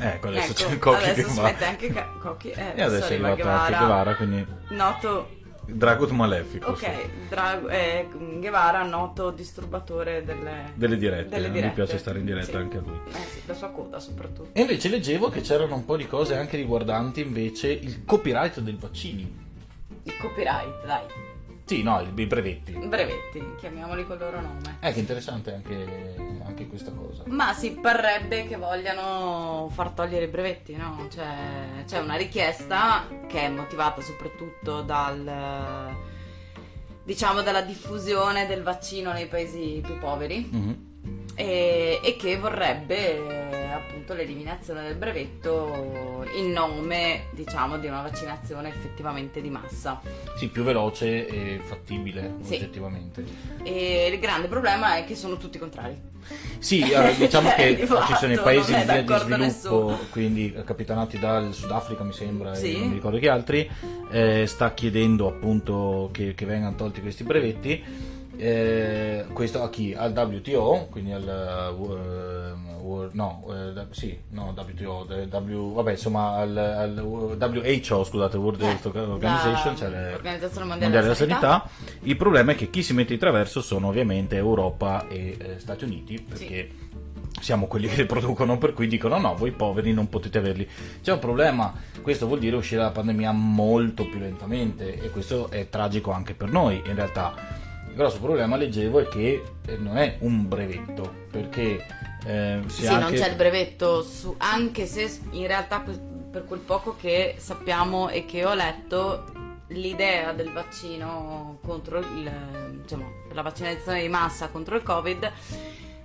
Ecco, 0.00 0.28
adesso 0.28 0.52
ecco, 0.52 0.70
c'è 0.70 0.78
Cocchi 0.78 1.10
adesso 1.10 1.42
che 1.42 1.54
va. 1.58 1.66
anche 1.66 1.92
ca- 1.92 2.08
Cocchi. 2.18 2.50
Eh, 2.50 2.72
e 2.76 2.82
adesso 2.82 3.08
è 3.08 3.12
arrivato 3.12 3.34
Guevara, 3.34 3.60
anche 3.60 3.78
Guevara, 3.78 4.14
quindi... 4.16 4.46
Noto... 4.68 5.40
Dragut 5.72 6.10
Malefico. 6.10 6.70
Ok, 6.70 6.78
sì. 6.78 7.10
Dra- 7.28 7.66
eh, 7.68 8.08
Guevara, 8.38 8.82
noto 8.82 9.30
disturbatore 9.30 10.24
delle... 10.24 10.72
Delle 10.74 10.96
dirette. 10.96 11.28
Delle 11.28 11.50
dirette. 11.50 11.68
Mi 11.68 11.72
piace 11.74 11.98
stare 11.98 12.18
in 12.18 12.24
diretta 12.24 12.52
sì. 12.52 12.56
anche 12.56 12.76
a 12.78 12.80
lui. 12.80 12.98
Eh 13.08 13.24
sì, 13.28 13.42
la 13.46 13.54
sua 13.54 13.68
coda 13.70 13.98
soprattutto. 13.98 14.50
E 14.52 14.60
invece 14.60 14.88
leggevo 14.88 15.28
che 15.28 15.40
c'erano 15.40 15.74
un 15.74 15.84
po' 15.84 15.96
di 15.96 16.06
cose 16.06 16.36
anche 16.36 16.56
riguardanti 16.56 17.20
invece 17.20 17.70
il 17.70 18.04
copyright 18.04 18.60
dei 18.60 18.76
vaccini. 18.78 19.40
Il 20.04 20.16
copyright, 20.18 20.84
dai. 20.84 21.04
Sì, 21.72 21.82
no, 21.82 22.02
i 22.02 22.26
brevetti. 22.26 22.72
Brevetti, 22.72 23.42
chiamiamoli 23.58 24.06
col 24.06 24.18
loro 24.18 24.42
nome. 24.42 24.76
Eh, 24.80 24.92
che 24.92 25.00
interessante 25.00 25.54
anche, 25.54 26.16
anche, 26.44 26.66
questa 26.66 26.90
cosa. 26.90 27.22
Ma 27.28 27.54
si 27.54 27.70
parrebbe 27.70 28.46
che 28.46 28.56
vogliano 28.56 29.70
far 29.72 29.92
togliere 29.92 30.26
i 30.26 30.28
brevetti, 30.28 30.76
no? 30.76 31.06
Cioè, 31.10 31.84
c'è 31.86 31.98
una 31.98 32.16
richiesta 32.16 33.06
che 33.26 33.40
è 33.40 33.48
motivata 33.48 34.02
soprattutto 34.02 34.82
dal, 34.82 35.96
diciamo, 37.04 37.40
dalla 37.40 37.62
diffusione 37.62 38.46
del 38.46 38.62
vaccino 38.62 39.12
nei 39.12 39.26
paesi 39.26 39.80
più 39.82 39.98
poveri. 39.98 40.50
Mm-hmm. 40.54 40.91
E, 41.34 42.00
e, 42.02 42.16
che 42.16 42.36
vorrebbe 42.36 43.70
appunto 43.72 44.14
l'eliminazione 44.14 44.82
del 44.82 44.96
brevetto 44.96 46.26
in 46.36 46.50
nome, 46.50 47.24
diciamo, 47.32 47.78
di 47.78 47.86
una 47.86 48.02
vaccinazione 48.02 48.68
effettivamente 48.68 49.40
di 49.40 49.50
massa. 49.50 50.00
Sì, 50.36 50.48
più 50.48 50.62
veloce 50.62 51.26
e 51.26 51.60
fattibile, 51.62 52.34
sì. 52.42 52.54
oggettivamente. 52.54 53.24
E 53.62 54.10
il 54.12 54.18
grande 54.18 54.48
problema 54.48 54.96
è 54.96 55.04
che 55.04 55.14
sono 55.14 55.36
tutti 55.36 55.58
contrari. 55.58 56.10
Sì, 56.58 56.80
eh, 56.80 57.14
diciamo 57.18 57.50
che 57.54 57.74
di 57.74 57.86
ci 57.86 58.14
sono 58.14 58.32
i 58.32 58.38
paesi 58.38 58.72
in 58.72 58.82
via 58.84 59.02
di 59.02 59.14
sviluppo, 59.14 59.36
nessuno. 59.36 59.98
quindi 60.10 60.54
capitanati 60.64 61.18
dal 61.18 61.52
Sudafrica 61.52 62.04
mi 62.04 62.12
sembra, 62.12 62.54
sì. 62.54 62.74
e 62.74 62.78
non 62.78 62.88
mi 62.88 62.94
ricordo 62.94 63.18
che 63.18 63.28
altri, 63.28 63.68
eh, 64.10 64.46
sta 64.46 64.72
chiedendo 64.72 65.28
appunto 65.28 66.10
che, 66.12 66.34
che 66.34 66.46
vengano 66.46 66.76
tolti 66.76 67.00
questi 67.00 67.24
brevetti 67.24 68.10
eh, 68.36 69.26
questo 69.32 69.62
a 69.62 69.68
chi? 69.68 69.94
Al 69.94 70.12
WTO, 70.12 70.88
quindi 70.90 71.12
al 71.12 71.74
uh, 71.76 71.82
uh, 72.82 73.08
no, 73.12 73.44
uh, 73.46 73.86
sì, 73.90 74.18
no, 74.30 74.54
WTO, 74.56 75.06
w, 75.08 75.72
vabbè, 75.74 75.90
insomma 75.92 76.36
al, 76.36 76.56
al 76.56 76.98
WHO, 76.98 78.04
scusate, 78.04 78.36
World 78.36 78.62
Health 78.62 78.86
Organization, 78.86 79.76
cioè 79.76 79.88
l'Organizzazione 79.90 80.66
Mondiale, 80.66 81.00
della 81.00 81.14
Sanità. 81.14 81.38
Sanità. 81.40 81.70
Il 82.00 82.16
problema 82.16 82.52
è 82.52 82.54
che 82.54 82.70
chi 82.70 82.82
si 82.82 82.94
mette 82.94 83.12
di 83.12 83.18
traverso 83.18 83.60
sono 83.60 83.88
ovviamente 83.88 84.36
Europa 84.36 85.06
e 85.08 85.36
eh, 85.38 85.58
Stati 85.58 85.84
Uniti, 85.84 86.20
perché 86.20 86.46
sì 86.46 86.90
siamo 87.40 87.66
quelli 87.66 87.88
che 87.88 87.96
li 87.96 88.06
producono, 88.06 88.56
per 88.56 88.72
cui 88.72 88.86
dicono 88.86 89.18
no, 89.18 89.34
voi 89.34 89.50
poveri 89.50 89.92
non 89.92 90.08
potete 90.08 90.38
averli. 90.38 90.68
C'è 91.02 91.12
un 91.12 91.18
problema, 91.18 91.74
questo 92.00 92.26
vuol 92.26 92.38
dire 92.38 92.54
uscire 92.54 92.80
dalla 92.80 92.92
pandemia 92.92 93.32
molto 93.32 94.06
più 94.06 94.20
lentamente 94.20 95.00
e 95.02 95.10
questo 95.10 95.50
è 95.50 95.68
tragico 95.68 96.12
anche 96.12 96.34
per 96.34 96.50
noi 96.50 96.80
in 96.86 96.94
realtà 96.94 97.61
il 97.92 97.98
grosso 97.98 98.20
problema, 98.20 98.56
leggevo, 98.56 99.00
è 99.00 99.08
che 99.08 99.42
eh, 99.66 99.76
non 99.76 99.98
è 99.98 100.16
un 100.20 100.48
brevetto, 100.48 101.26
perché 101.30 101.86
eh, 102.24 102.60
sì, 102.66 102.86
anche... 102.86 103.00
non 103.02 103.12
c'è 103.12 103.28
il 103.28 103.36
brevetto, 103.36 104.02
su, 104.02 104.34
anche 104.38 104.86
se 104.86 105.10
in 105.32 105.46
realtà 105.46 105.84
per 106.30 106.46
quel 106.46 106.60
poco 106.60 106.96
che 106.98 107.34
sappiamo 107.36 108.08
e 108.08 108.24
che 108.24 108.46
ho 108.46 108.54
letto, 108.54 109.24
l'idea 109.68 110.32
del 110.32 110.50
vaccino 110.52 111.58
contro 111.62 111.98
il, 111.98 112.30
diciamo, 112.80 113.10
la 113.32 113.42
vaccinazione 113.42 114.00
di 114.00 114.08
massa 114.08 114.48
contro 114.48 114.74
il 114.74 114.82
Covid 114.82 115.30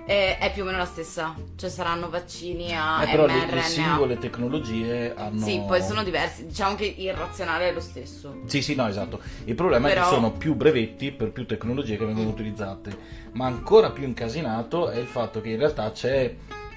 è, 0.07 0.37
è, 0.39 0.53
più 0.53 0.61
o 0.61 0.65
meno 0.65 0.77
la 0.77 0.85
stessa, 0.85 1.35
cioè 1.57 1.69
saranno 1.69 2.09
vaccini 2.09 2.73
a 2.73 3.03
eh, 3.03 3.07
però 3.07 3.25
mRNA. 3.25 3.45
Le, 3.45 3.55
le 3.55 3.61
singole 3.61 4.17
tecnologie 4.17 5.13
hanno... 5.13 5.45
Sì, 5.45 5.61
poi 5.67 5.81
sono 5.83 6.01
diversi, 6.01 6.45
diciamo 6.45 6.75
che 6.75 6.95
il 6.97 7.13
razionale 7.13 7.67
è 7.67 7.73
lo 7.73 7.81
stesso. 7.81 8.39
Sì, 8.45 8.61
sì, 8.61 8.73
no, 8.73 8.87
esatto. 8.87 9.19
Il 9.43 9.53
problema 9.55 9.89
però... 9.89 9.99
è 9.99 10.03
che 10.05 10.09
sono 10.15 10.31
più 10.31 10.55
brevetti 10.55 11.11
per 11.11 11.31
più 11.31 11.45
tecnologie 11.45 11.97
che 11.97 12.05
vengono 12.05 12.29
utilizzate, 12.29 12.97
ma 13.33 13.47
ancora 13.47 13.91
più 13.91 14.05
incasinato 14.05 14.89
è 14.89 14.97
il 14.97 15.07
fatto 15.07 15.41
che 15.41 15.49
in 15.49 15.57
realtà 15.57 15.91
c'è 15.91 16.33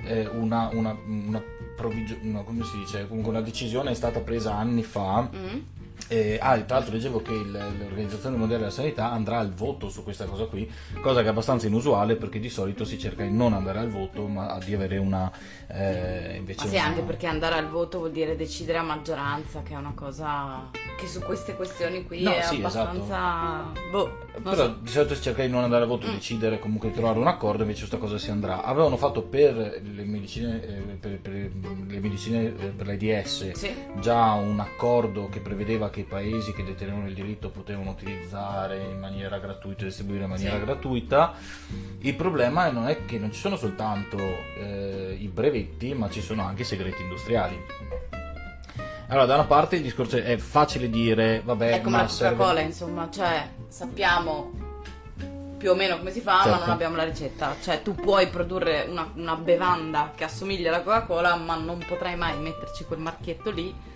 eh, 0.06 0.26
una, 0.32 0.68
una, 0.72 0.96
una, 1.06 1.40
provvigio- 1.76 2.18
no, 2.22 2.42
come 2.42 2.64
si 2.64 2.78
dice, 2.78 3.06
comunque 3.06 3.30
una 3.30 3.42
decisione 3.42 3.92
è 3.92 3.94
stata 3.94 4.18
presa 4.18 4.56
anni 4.56 4.82
fa. 4.82 5.30
Mm 5.32 5.58
eh, 6.08 6.38
ah, 6.40 6.58
tra 6.60 6.78
l'altro 6.78 6.94
leggevo 6.94 7.22
che 7.22 7.32
il, 7.32 7.50
l'Organizzazione 7.50 8.36
Mondiale 8.36 8.62
della 8.62 8.74
Sanità 8.74 9.10
andrà 9.10 9.38
al 9.38 9.52
voto 9.52 9.88
su 9.88 10.02
questa 10.02 10.24
cosa 10.24 10.44
qui, 10.44 10.70
cosa 11.00 11.20
che 11.20 11.26
è 11.26 11.30
abbastanza 11.30 11.66
inusuale 11.66 12.16
perché 12.16 12.40
di 12.40 12.48
solito 12.48 12.84
si 12.84 12.98
cerca 12.98 13.22
di 13.22 13.32
non 13.32 13.52
andare 13.52 13.78
al 13.78 13.88
voto 13.90 14.26
ma 14.26 14.58
di 14.64 14.74
avere 14.74 14.98
una... 14.98 15.30
Eh, 15.66 16.36
invece 16.36 16.64
ma 16.64 16.70
sì, 16.70 16.76
una... 16.76 16.84
anche 16.84 17.02
perché 17.02 17.26
andare 17.26 17.54
al 17.54 17.68
voto 17.68 17.98
vuol 17.98 18.12
dire 18.12 18.36
decidere 18.36 18.78
a 18.78 18.82
maggioranza, 18.82 19.62
che 19.62 19.74
è 19.74 19.76
una 19.76 19.92
cosa 19.94 20.70
che 20.98 21.06
su 21.06 21.20
queste 21.20 21.54
questioni 21.54 22.04
qui 22.04 22.22
no, 22.22 22.32
è 22.32 22.42
sì, 22.42 22.56
abbastanza... 22.56 23.02
Esatto. 23.02 23.80
Boh, 23.90 24.18
Però 24.42 24.54
so. 24.54 24.76
di 24.80 24.88
solito 24.88 25.14
si 25.14 25.22
cerca 25.22 25.42
di 25.42 25.48
non 25.48 25.62
andare 25.62 25.82
al 25.82 25.88
voto, 25.88 26.06
mm. 26.06 26.12
decidere 26.12 26.58
comunque 26.58 26.88
di 26.88 26.94
trovare 26.94 27.18
un 27.18 27.26
accordo, 27.26 27.62
invece 27.62 27.80
questa 27.80 27.98
cosa 27.98 28.18
si 28.18 28.30
andrà. 28.30 28.62
Avevano 28.62 28.96
fatto 28.96 29.22
per 29.22 29.54
le 29.82 30.04
medicine, 30.04 30.62
eh, 30.62 30.80
per, 30.98 31.18
per, 31.20 31.32
le 31.32 32.00
medicine 32.00 32.46
eh, 32.46 32.66
per 32.68 32.86
l'AIDS 32.86 33.52
sì. 33.52 33.74
già 34.00 34.32
un 34.32 34.60
accordo 34.60 35.28
che 35.28 35.40
prevedeva 35.40 35.89
che 35.90 36.00
i 36.00 36.04
paesi 36.04 36.52
che 36.52 36.64
detenevano 36.64 37.06
il 37.06 37.14
diritto 37.14 37.50
potevano 37.50 37.90
utilizzare 37.90 38.82
in 38.82 38.98
maniera 38.98 39.38
gratuita 39.38 39.82
e 39.82 39.84
distribuire 39.86 40.24
in 40.24 40.30
maniera 40.30 40.56
sì. 40.56 40.64
gratuita. 40.64 41.34
Il 41.98 42.14
problema 42.14 42.70
non 42.70 42.88
è 42.88 43.04
che 43.04 43.18
non 43.18 43.32
ci 43.32 43.38
sono 43.40 43.56
soltanto 43.56 44.16
eh, 44.16 45.16
i 45.18 45.28
brevetti, 45.28 45.92
ma 45.94 46.08
ci 46.08 46.22
sono 46.22 46.44
anche 46.44 46.62
i 46.62 46.64
segreti 46.64 47.02
industriali. 47.02 47.58
Allora, 49.08 49.26
da 49.26 49.34
una 49.34 49.44
parte 49.44 49.76
il 49.76 49.82
discorso 49.82 50.16
è 50.16 50.36
facile 50.36 50.88
dire, 50.88 51.42
vabbè, 51.44 51.72
è 51.72 51.80
come 51.80 51.96
la 51.96 52.06
Coca-Cola, 52.06 52.46
serve... 52.54 52.62
insomma, 52.62 53.10
cioè 53.10 53.48
sappiamo 53.68 54.52
più 55.58 55.72
o 55.72 55.74
meno 55.74 55.98
come 55.98 56.10
si 56.10 56.20
fa, 56.20 56.36
certo. 56.36 56.48
ma 56.48 56.54
non 56.54 56.58
certo. 56.58 56.72
abbiamo 56.72 56.96
la 56.96 57.04
ricetta. 57.04 57.56
Cioè, 57.60 57.82
tu 57.82 57.94
puoi 57.94 58.28
produrre 58.28 58.86
una, 58.88 59.10
una 59.14 59.36
bevanda 59.36 60.12
che 60.14 60.24
assomiglia 60.24 60.68
alla 60.68 60.82
Coca-Cola, 60.82 61.34
ma 61.34 61.56
non 61.56 61.84
potrai 61.86 62.16
mai 62.16 62.38
metterci 62.38 62.84
quel 62.84 63.00
marchietto 63.00 63.50
lì 63.50 63.88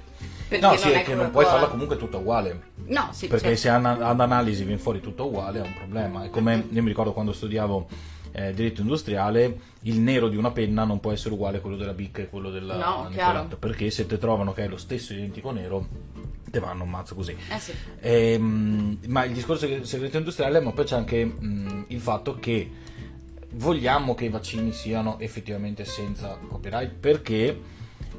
perché 0.49 0.67
no, 0.67 0.77
sì, 0.77 0.91
è 0.91 1.03
che 1.03 1.15
non 1.15 1.31
puoi 1.31 1.45
farla 1.45 1.69
comunque 1.69 1.97
tutta 1.97 2.19
uguale. 2.19 2.73
No, 2.87 3.09
sì, 3.13 3.29
Perché 3.29 3.57
certo. 3.57 3.89
se 3.97 4.03
ad 4.03 4.21
analisi 4.21 4.65
viene 4.65 4.81
fuori 4.81 5.01
tutto 5.01 5.27
uguale 5.27 5.61
è 5.61 5.63
un 5.63 5.75
problema. 5.75 6.25
È 6.25 6.31
come 6.31 6.67
io 6.71 6.83
mi 6.83 6.89
ricordo 6.89 7.13
quando 7.13 7.33
studiavo 7.33 7.89
eh, 8.33 8.53
diritto 8.53 8.81
industriale, 8.81 9.59
il 9.83 10.01
nero 10.01 10.29
di 10.29 10.37
una 10.37 10.51
penna 10.51 10.85
non 10.85 11.01
può 11.01 11.13
essere 11.13 11.35
uguale 11.35 11.59
a 11.59 11.61
quello 11.61 11.77
della 11.77 11.93
bicca 11.93 12.23
e 12.23 12.29
quello 12.29 12.51
della 12.51 12.77
no, 12.77 13.09
Nicoletta, 13.09 13.57
perché 13.57 13.91
se 13.91 14.07
te 14.07 14.19
trovano 14.19 14.53
che 14.53 14.65
è 14.65 14.69
lo 14.69 14.77
stesso 14.77 15.13
identico 15.13 15.51
nero 15.51 15.87
te 16.51 16.61
vanno 16.61 16.85
un 16.85 16.91
mazzo 16.91 17.15
così. 17.15 17.37
Eh 17.51 17.59
sì. 17.59 17.73
ehm, 18.01 18.99
ma 19.09 19.25
il 19.25 19.33
discorso 19.33 19.67
del 19.67 19.87
segreto 19.87 20.19
industriale, 20.19 20.61
ma 20.61 20.73
poi 20.73 20.85
c'è 20.85 20.97
anche 20.97 21.25
mh, 21.25 21.87
il 21.89 22.01
fatto 22.01 22.37
che 22.39 22.71
vogliamo 23.55 24.15
che 24.15 24.25
i 24.25 24.29
vaccini 24.29 24.73
siano 24.73 25.19
effettivamente 25.21 25.85
senza 25.85 26.39
copyright 26.49 26.93
perché 26.93 27.61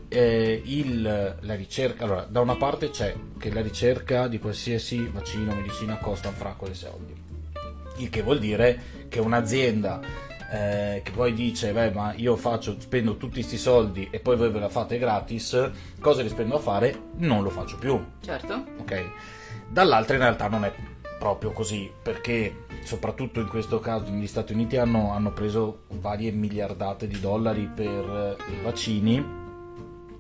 eh, 0.08 0.62
il, 0.66 1.02
la 1.40 1.56
ricerca, 1.56 2.04
allora 2.04 2.26
da 2.30 2.42
una 2.42 2.56
parte 2.56 2.90
c'è 2.90 3.16
che 3.38 3.52
la 3.52 3.62
ricerca 3.62 4.28
di 4.28 4.40
qualsiasi 4.40 5.08
vaccino 5.08 5.52
o 5.52 5.56
medicina 5.56 5.98
costa 5.98 6.30
un 6.30 6.36
fracco 6.36 6.68
di 6.68 6.74
soldi, 6.74 7.14
il 7.98 8.10
che 8.10 8.22
vuol 8.22 8.40
dire 8.40 9.06
che 9.10 9.20
un'azienda 9.20 10.00
eh, 10.52 11.02
che 11.04 11.12
poi 11.12 11.34
dice 11.34 11.72
beh 11.72 11.92
ma 11.92 12.14
io 12.14 12.36
faccio, 12.36 12.80
spendo 12.80 13.18
tutti 13.18 13.36
questi 13.36 13.58
soldi 13.58 14.08
e 14.12 14.20
poi 14.20 14.36
voi 14.36 14.50
ve 14.52 14.60
la 14.60 14.70
fate 14.70 14.98
gratis, 14.98 15.72
cosa 16.00 16.22
li 16.22 16.30
spendo 16.30 16.56
a 16.56 16.60
fare? 16.60 16.98
Non 17.18 17.44
lo 17.44 17.50
faccio 17.50 17.78
più. 17.78 18.00
Certo. 18.22 18.64
Ok. 18.78 19.04
Dall'altra 19.68 20.16
in 20.16 20.22
realtà 20.22 20.48
non 20.48 20.64
è 20.64 20.74
proprio 21.18 21.52
così 21.52 21.92
perché 22.02 22.66
soprattutto 22.84 23.40
in 23.40 23.48
questo 23.48 23.80
caso 23.80 24.12
negli 24.12 24.28
Stati 24.28 24.54
Uniti 24.54 24.78
hanno, 24.78 25.12
hanno 25.12 25.32
preso 25.32 25.86
varie 25.90 26.32
miliardate 26.32 27.08
di 27.08 27.20
dollari 27.20 27.68
per 27.74 28.38
i 28.52 28.64
vaccini 28.64 29.44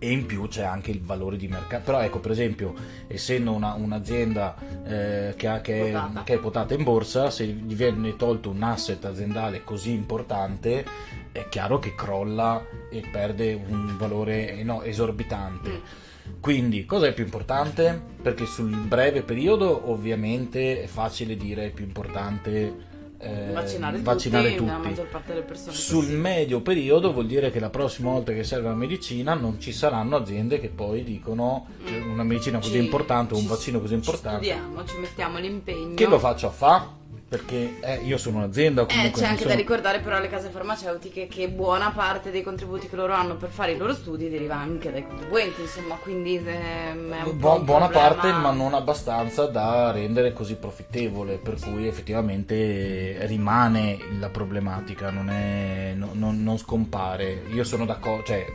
e 0.05 0.12
in 0.12 0.27
più 0.27 0.47
c'è 0.47 0.63
anche 0.63 0.91
il 0.91 1.01
valore 1.01 1.35
di 1.35 1.47
mercato. 1.47 1.83
Però 1.85 2.00
ecco, 2.00 2.19
per 2.19 2.31
esempio, 2.31 2.74
essendo 3.07 3.51
una, 3.51 3.74
un'azienda 3.74 4.55
eh, 4.85 5.33
che, 5.35 5.47
ha, 5.47 5.62
che, 5.62 5.91
è, 5.91 6.24
che, 6.24 6.33
è, 6.35 6.39
quotata 6.39 6.75
in 6.75 6.83
borsa, 6.83 7.31
se 7.31 7.45
gli 7.47 7.75
viene 7.75 8.15
tolto 8.15 8.51
un 8.51 8.62
asset 8.62 9.03
aziendale 9.05 9.63
così 9.63 9.91
importante, 9.91 10.85
è 11.31 11.50
chiaro 11.50 11.79
che 11.79 11.95
crolla 11.95 12.63
e 12.91 13.03
perde 13.12 13.53
un 13.53 13.97
valore 13.97 14.62
no, 14.63 14.83
esorbitante. 14.83 15.69
Mm. 15.69 16.39
Quindi, 16.39 16.85
cosa 16.85 17.07
è 17.07 17.13
più 17.13 17.24
importante? 17.24 18.00
Perché 18.21 18.45
sul 18.45 18.69
breve 18.69 19.24
periodo 19.24 19.89
ovviamente 19.89 20.83
è 20.83 20.88
facile 20.88 21.35
dire 21.35 21.65
è 21.65 21.71
più 21.71 21.83
importante 21.83 22.93
eh, 23.25 23.51
vaccinare, 23.51 24.00
vaccinare 24.00 24.55
tutti, 24.55 24.70
la 24.70 24.77
maggior 24.77 25.08
parte 25.08 25.34
delle 25.34 25.46
persone. 25.46 25.75
Sul 25.75 26.08
medio 26.08 26.62
periodo 26.62 27.12
vuol 27.12 27.25
dire 27.25 27.50
che 27.51 27.60
la 27.60 27.70
prossima 27.70 28.12
volta 28.12 28.32
che 28.34 28.44
serve 28.44 28.67
la 28.67 28.75
medicina 28.75 29.34
non 29.34 29.60
ci 29.60 29.72
saranno 29.72 30.15
aziende 30.15 30.60
che 30.60 30.70
poi 30.70 31.03
dicono 31.03 31.67
mm. 31.89 32.12
una 32.12 32.24
medicina 32.24 32.60
così 32.60 32.74
ci, 32.74 32.77
importante, 32.77 33.34
un 33.34 33.48
vaccino 33.48 33.79
così 33.79 33.96
importante. 33.96 34.46
Ci 34.46 34.51
studiamo, 34.51 34.86
ci 34.86 34.98
mettiamo 35.00 35.39
l'impegno. 35.39 35.96
Che 35.96 36.08
lo 36.08 36.20
faccio 36.20 36.48
a 36.48 36.51
fa? 36.51 36.94
Perché 37.27 37.79
eh, 37.82 37.96
io 38.03 38.17
sono 38.17 38.38
un'azienda 38.38 38.84
eh, 38.84 38.86
comunque 38.86 39.20
eh, 39.20 39.24
c'è 39.24 39.29
anche 39.29 39.41
sono... 39.41 39.53
da 39.53 39.60
ricordare 39.60 40.00
però 40.00 40.17
alle 40.17 40.29
case 40.29 40.50
farmaceutiche 40.50 41.27
che 41.27 41.50
buona 41.50 41.91
parte 41.91 42.29
dei 42.32 42.44
contributi 42.44 42.88
che 42.88 42.96
loro 42.96 43.13
hanno 43.13 43.36
per 43.36 43.50
fare 43.50 43.72
i 43.72 43.77
loro 43.77 43.94
studi 43.94 44.29
deriva 44.29 44.55
anche 44.55 44.91
dai 44.91 45.05
contribuenti 45.05 45.62
insomma 45.62 45.96
quindi 45.96 46.36
ehm, 46.36 47.12
è 47.12 47.24
un 47.24 47.38
Bu- 47.39 47.63
buona 47.63 47.89
parte 47.89 48.32
ma 48.32 48.51
non 48.51 48.74
abbastanza 48.74 49.46
da 49.48 49.91
rendere 49.91 50.34
così 50.34 50.55
profittevole 50.55 51.38
per 51.38 51.60
cui 51.60 51.88
effettivamente 51.88 53.25
rimane 53.25 53.98
la 54.20 54.29
problematica 54.29 55.10
non, 55.10 55.29
è, 55.29 55.94
no, 55.96 56.10
non, 56.13 56.44
non 56.44 56.58
scompare. 56.58 57.44
Io 57.51 57.63
sono 57.63 57.86
d'accordo 57.86 58.24
cioè 58.24 58.46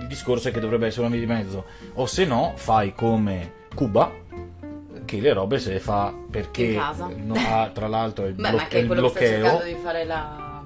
il 0.00 0.06
discorso 0.06 0.48
è 0.48 0.52
che 0.52 0.60
dovrebbe 0.60 0.86
essere 0.86 1.06
una 1.06 1.16
via 1.16 1.24
di 1.24 1.32
mezzo. 1.32 1.64
O 1.94 2.06
se 2.06 2.24
no 2.24 2.52
fai 2.56 2.94
come 2.94 3.66
Cuba 3.74 4.26
che 5.08 5.20
le 5.20 5.32
robe 5.32 5.58
se 5.58 5.72
le 5.72 5.80
fa 5.80 6.12
perché 6.30 6.78
no, 7.16 7.34
ha, 7.34 7.70
tra 7.72 7.88
l'altro 7.88 8.26
il, 8.28 8.34
Beh, 8.34 8.48
blo- 8.50 8.58
ma 8.58 8.66
che 8.66 8.80
è 8.80 8.86
quello. 8.86 9.10
Che 9.10 9.26
sta 9.26 9.26
cercando 9.26 9.64
di 9.64 9.76
fare 9.82 10.04
la, 10.04 10.62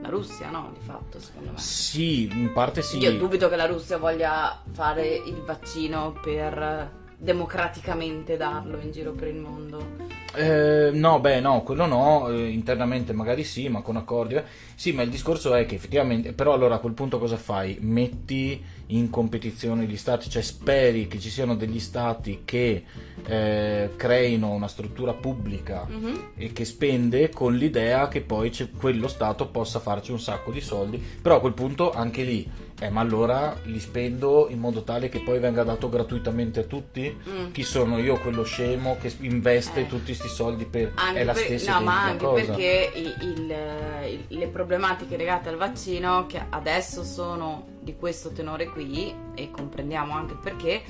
la 0.00 0.08
Russia, 0.08 0.50
no? 0.50 0.70
Di 0.72 0.86
fatto, 0.86 1.18
secondo 1.18 1.50
me. 1.50 1.58
Sì, 1.58 2.30
in 2.30 2.52
parte 2.52 2.80
sì. 2.80 2.98
Io 2.98 3.16
dubito 3.16 3.48
che 3.48 3.56
la 3.56 3.66
Russia 3.66 3.98
voglia 3.98 4.62
fare 4.70 5.08
il 5.16 5.42
vaccino 5.44 6.16
per 6.22 7.00
democraticamente 7.22 8.36
darlo 8.36 8.78
in 8.80 8.90
giro 8.90 9.12
per 9.12 9.28
il 9.28 9.36
mondo. 9.36 10.10
Eh, 10.34 10.90
no, 10.92 11.20
beh, 11.20 11.40
no, 11.40 11.62
quello 11.62 11.84
no, 11.86 12.28
eh, 12.30 12.48
internamente 12.48 13.12
magari 13.12 13.44
sì, 13.44 13.68
ma 13.68 13.82
con 13.82 13.96
accordi. 13.96 14.34
eh. 14.34 14.44
Sì, 14.74 14.92
ma 14.92 15.02
il 15.02 15.10
discorso 15.10 15.54
è 15.54 15.66
che 15.66 15.74
effettivamente, 15.76 16.32
però 16.32 16.54
allora 16.54 16.76
a 16.76 16.78
quel 16.78 16.94
punto 16.94 17.18
cosa 17.18 17.36
fai? 17.36 17.76
Metti 17.80 18.60
in 18.86 19.10
competizione 19.10 19.84
gli 19.84 19.96
stati, 19.96 20.28
cioè 20.30 20.42
speri 20.42 21.06
che 21.06 21.18
ci 21.20 21.28
siano 21.30 21.54
degli 21.54 21.78
stati 21.80 22.42
che 22.44 22.84
eh, 23.26 23.90
creino 23.96 24.50
una 24.50 24.68
struttura 24.68 25.12
pubblica 25.12 25.86
Mhm. 25.88 26.30
e 26.36 26.52
che 26.52 26.64
spende 26.64 27.28
con 27.30 27.54
l'idea 27.54 28.08
che 28.08 28.22
poi 28.22 28.50
quello 28.76 29.08
stato 29.08 29.46
possa 29.48 29.78
farci 29.80 30.10
un 30.12 30.18
sacco 30.20 30.50
di 30.50 30.60
soldi, 30.60 30.96
però 31.22 31.36
a 31.36 31.40
quel 31.40 31.52
punto 31.54 31.92
anche 31.92 32.22
lì, 32.24 32.50
eh, 32.84 32.90
ma 32.90 33.00
allora 33.00 33.56
li 33.64 33.78
spendo 33.80 34.46
in 34.50 34.58
modo 34.58 34.82
tale 34.82 35.08
che 35.08 35.20
poi 35.20 35.38
venga 35.38 35.62
dato 35.62 35.88
gratuitamente 35.88 36.60
a 36.60 36.64
tutti? 36.64 37.16
Mm. 37.28 37.50
Chi 37.52 37.62
sono 37.62 37.98
io, 37.98 38.18
quello 38.18 38.42
scemo 38.42 38.96
che 39.00 39.12
investe 39.20 39.80
Eh. 39.80 39.86
tutti 39.86 40.06
questi 40.06 40.28
soldi 40.28 40.64
per... 40.64 40.92
Anche 40.96 41.20
è 41.20 41.24
la 41.24 41.32
per- 41.32 41.42
stessa 41.44 41.78
no, 41.78 41.84
ma 41.84 42.02
anche 42.02 42.24
cosa. 42.24 42.44
perché 42.44 42.90
il- 42.94 43.16
il- 43.20 44.24
le 44.38 44.46
problematiche 44.48 45.16
legate 45.16 45.48
al 45.48 45.56
vaccino, 45.56 46.26
che 46.26 46.44
adesso 46.48 47.04
sono 47.04 47.66
di 47.80 47.96
questo 47.96 48.30
tenore 48.32 48.66
qui, 48.68 49.14
e 49.34 49.50
comprendiamo 49.50 50.12
anche 50.14 50.32
il 50.34 50.38
perché, 50.38 50.82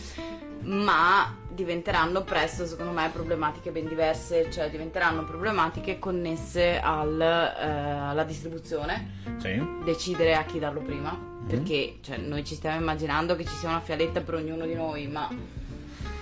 ma 0.65 1.37
diventeranno 1.49 2.23
presto, 2.23 2.67
secondo 2.67 2.93
me, 2.93 3.11
problematiche 3.13 3.71
ben 3.71 3.87
diverse, 3.89 4.51
cioè 4.51 4.71
diventeranno 4.71 5.25
problematiche 5.25 5.99
connesse 5.99 6.79
al, 6.81 7.21
eh, 7.21 7.65
alla 7.69 8.25
distribuzione, 8.25 9.21
Sì. 9.39 9.61
decidere 9.85 10.35
a 10.35 10.45
chi 10.45 10.59
darlo 10.59 10.81
prima. 10.81 11.31
Perché 11.47 11.99
cioè, 12.01 12.17
noi 12.19 12.45
ci 12.45 12.55
stiamo 12.55 12.79
immaginando 12.79 13.37
che 13.37 13.45
ci 13.45 13.55
sia 13.55 13.69
una 13.69 13.81
fialetta 13.81 14.21
per 14.21 14.35
ognuno 14.35 14.65
di 14.65 14.75
noi, 14.75 15.07
ma 15.09 15.29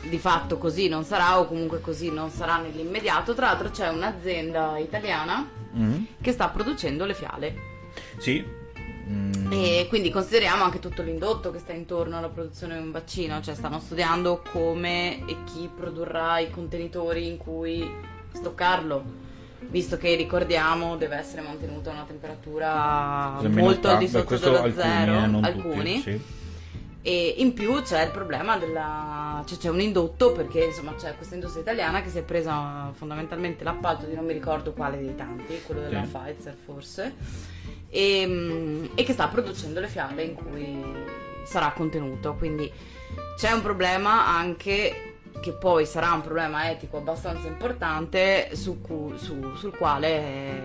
di 0.08 0.18
fatto 0.18 0.56
così 0.58 0.88
non 0.88 1.04
sarà 1.04 1.38
o 1.38 1.46
comunque 1.46 1.80
così 1.80 2.10
non 2.10 2.30
sarà 2.30 2.56
nell'immediato. 2.58 3.34
Tra 3.34 3.46
l'altro 3.46 3.70
c'è 3.70 3.88
un'azienda 3.88 4.78
italiana 4.78 5.58
Mm. 5.76 6.02
che 6.20 6.32
sta 6.32 6.48
producendo 6.48 7.04
le 7.04 7.14
fiale 7.14 7.54
Sì. 8.18 8.44
Mm. 9.08 9.52
e 9.52 9.86
quindi 9.88 10.10
consideriamo 10.10 10.64
anche 10.64 10.80
tutto 10.80 11.00
l'indotto 11.02 11.52
che 11.52 11.60
sta 11.60 11.72
intorno 11.72 12.18
alla 12.18 12.28
produzione 12.28 12.76
di 12.76 12.82
un 12.82 12.90
vaccino, 12.90 13.40
cioè 13.40 13.54
stanno 13.54 13.78
studiando 13.78 14.42
come 14.50 15.24
e 15.26 15.36
chi 15.44 15.68
produrrà 15.72 16.40
i 16.40 16.50
contenitori 16.50 17.28
in 17.28 17.36
cui 17.36 17.88
stoccarlo. 18.32 19.28
Visto 19.69 19.97
che 19.97 20.14
ricordiamo 20.14 20.97
deve 20.97 21.17
essere 21.17 21.43
mantenuta 21.43 21.90
a 21.90 21.93
una 21.95 22.05
temperatura 22.05 23.37
Almeno 23.37 23.61
molto 23.61 23.88
al 23.88 23.99
di 23.99 24.09
sotto 24.09 24.37
dello 24.37 24.62
alcuni, 24.62 24.83
zero, 24.83 25.12
eh, 25.12 25.40
alcuni, 25.43 25.97
tutti, 25.97 26.00
sì. 26.02 26.21
e 27.02 27.35
in 27.38 27.52
più 27.52 27.81
c'è 27.83 28.05
il 28.05 28.11
problema 28.11 28.57
della. 28.57 29.45
cioè 29.47 29.59
c'è 29.59 29.69
un 29.69 29.81
indotto 29.81 30.33
perché 30.33 30.64
insomma 30.64 30.95
c'è 30.95 31.14
questa 31.14 31.35
industria 31.35 31.62
italiana 31.62 32.02
che 32.02 32.09
si 32.09 32.19
è 32.19 32.23
presa 32.23 32.90
fondamentalmente 32.95 33.62
l'appalto 33.62 34.07
di 34.07 34.14
non 34.14 34.25
mi 34.25 34.33
ricordo 34.33 34.73
quale 34.73 34.99
dei 34.99 35.14
tanti, 35.14 35.61
quello 35.64 35.83
della 35.83 36.05
Sì. 36.05 36.11
Pfizer 36.11 36.57
forse, 36.64 37.14
e, 37.90 38.26
mm, 38.26 38.85
e 38.95 39.05
che 39.05 39.12
sta 39.12 39.29
producendo 39.29 39.79
le 39.79 39.88
fiale 39.88 40.23
in 40.23 40.35
cui 40.35 40.83
sarà 41.45 41.71
contenuto. 41.73 42.35
Quindi 42.35 42.71
c'è 43.37 43.52
un 43.52 43.62
problema 43.62 44.26
anche 44.26 45.10
che 45.40 45.52
poi 45.52 45.87
sarà 45.87 46.12
un 46.12 46.20
problema 46.22 46.70
etico 46.70 46.99
abbastanza 46.99 47.46
importante 47.49 48.50
su 48.54 48.80
cu- 48.80 49.14
su- 49.16 49.54
sul 49.56 49.76
quale 49.76 50.08
eh, 50.08 50.62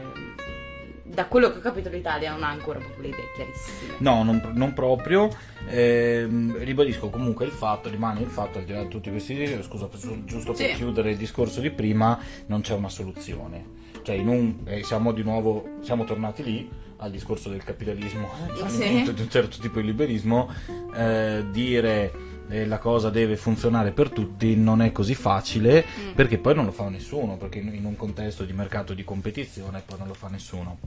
da 1.04 1.28
quello 1.28 1.52
che 1.52 1.60
ho 1.60 1.62
capito 1.62 1.88
l'Italia 1.90 2.32
non 2.32 2.44
ha 2.44 2.50
ancora 2.50 2.80
proprio 2.80 3.02
le 3.04 3.08
idee 3.10 3.32
chiarissime. 3.36 3.94
No, 4.00 4.24
non, 4.24 4.52
non 4.54 4.74
proprio. 4.74 5.30
Ehm, 5.70 6.58
ribadisco 6.58 7.10
comunque 7.10 7.46
il 7.46 7.52
fatto, 7.52 7.90
rimane 7.90 8.22
il 8.22 8.28
fatto, 8.28 8.58
al 8.58 8.66
di 8.66 8.74
là 8.74 8.82
di 8.82 8.90
tutti 8.90 9.10
questi 9.10 9.64
scusa, 9.64 9.88
su- 9.94 10.24
giusto 10.26 10.52
per 10.54 10.70
Sì. 10.72 10.76
chiudere 10.76 11.12
il 11.12 11.18
discorso 11.18 11.62
di 11.62 11.70
prima, 11.72 12.20
non 12.48 12.62
c'è 12.62 12.74
una 12.74 12.90
soluzione. 12.90 13.84
Cioè, 14.02 14.16
in 14.16 14.28
un, 14.28 14.56
eh, 14.66 14.84
siamo 14.84 15.12
di 15.14 15.24
nuovo, 15.24 15.78
siamo 15.82 16.04
tornati 16.04 16.44
lì 16.44 16.70
al 16.98 17.12
discorso 17.12 17.50
del 17.50 17.64
capitalismo, 17.64 18.30
il 18.64 18.70
Sì. 18.70 19.14
di 19.14 19.22
un 19.22 19.30
certo 19.30 19.58
tipo 19.60 19.80
di 19.80 19.86
liberismo, 19.88 20.50
eh, 20.96 21.44
dire 21.52 22.12
eh, 22.50 22.66
la 22.66 22.78
cosa 22.78 23.10
deve 23.10 23.36
funzionare 23.38 23.92
per 23.92 24.10
tutti 24.12 24.56
non 24.56 24.82
è 24.82 24.92
così 24.92 25.16
facile 25.16 25.84
Mm. 25.84 26.12
perché 26.14 26.38
poi 26.38 26.54
non 26.56 26.66
lo 26.66 26.72
fa 26.72 26.88
nessuno, 26.90 27.38
perché 27.38 27.60
in 27.60 27.74
in 27.74 27.86
un 27.86 27.96
contesto 27.96 28.44
di 28.44 28.54
mercato 28.54 28.94
di 28.94 29.04
competizione 29.04 29.82
poi 29.86 29.98
non 29.98 30.08
lo 30.08 30.14
fa 30.14 30.28
nessuno. 30.30 30.78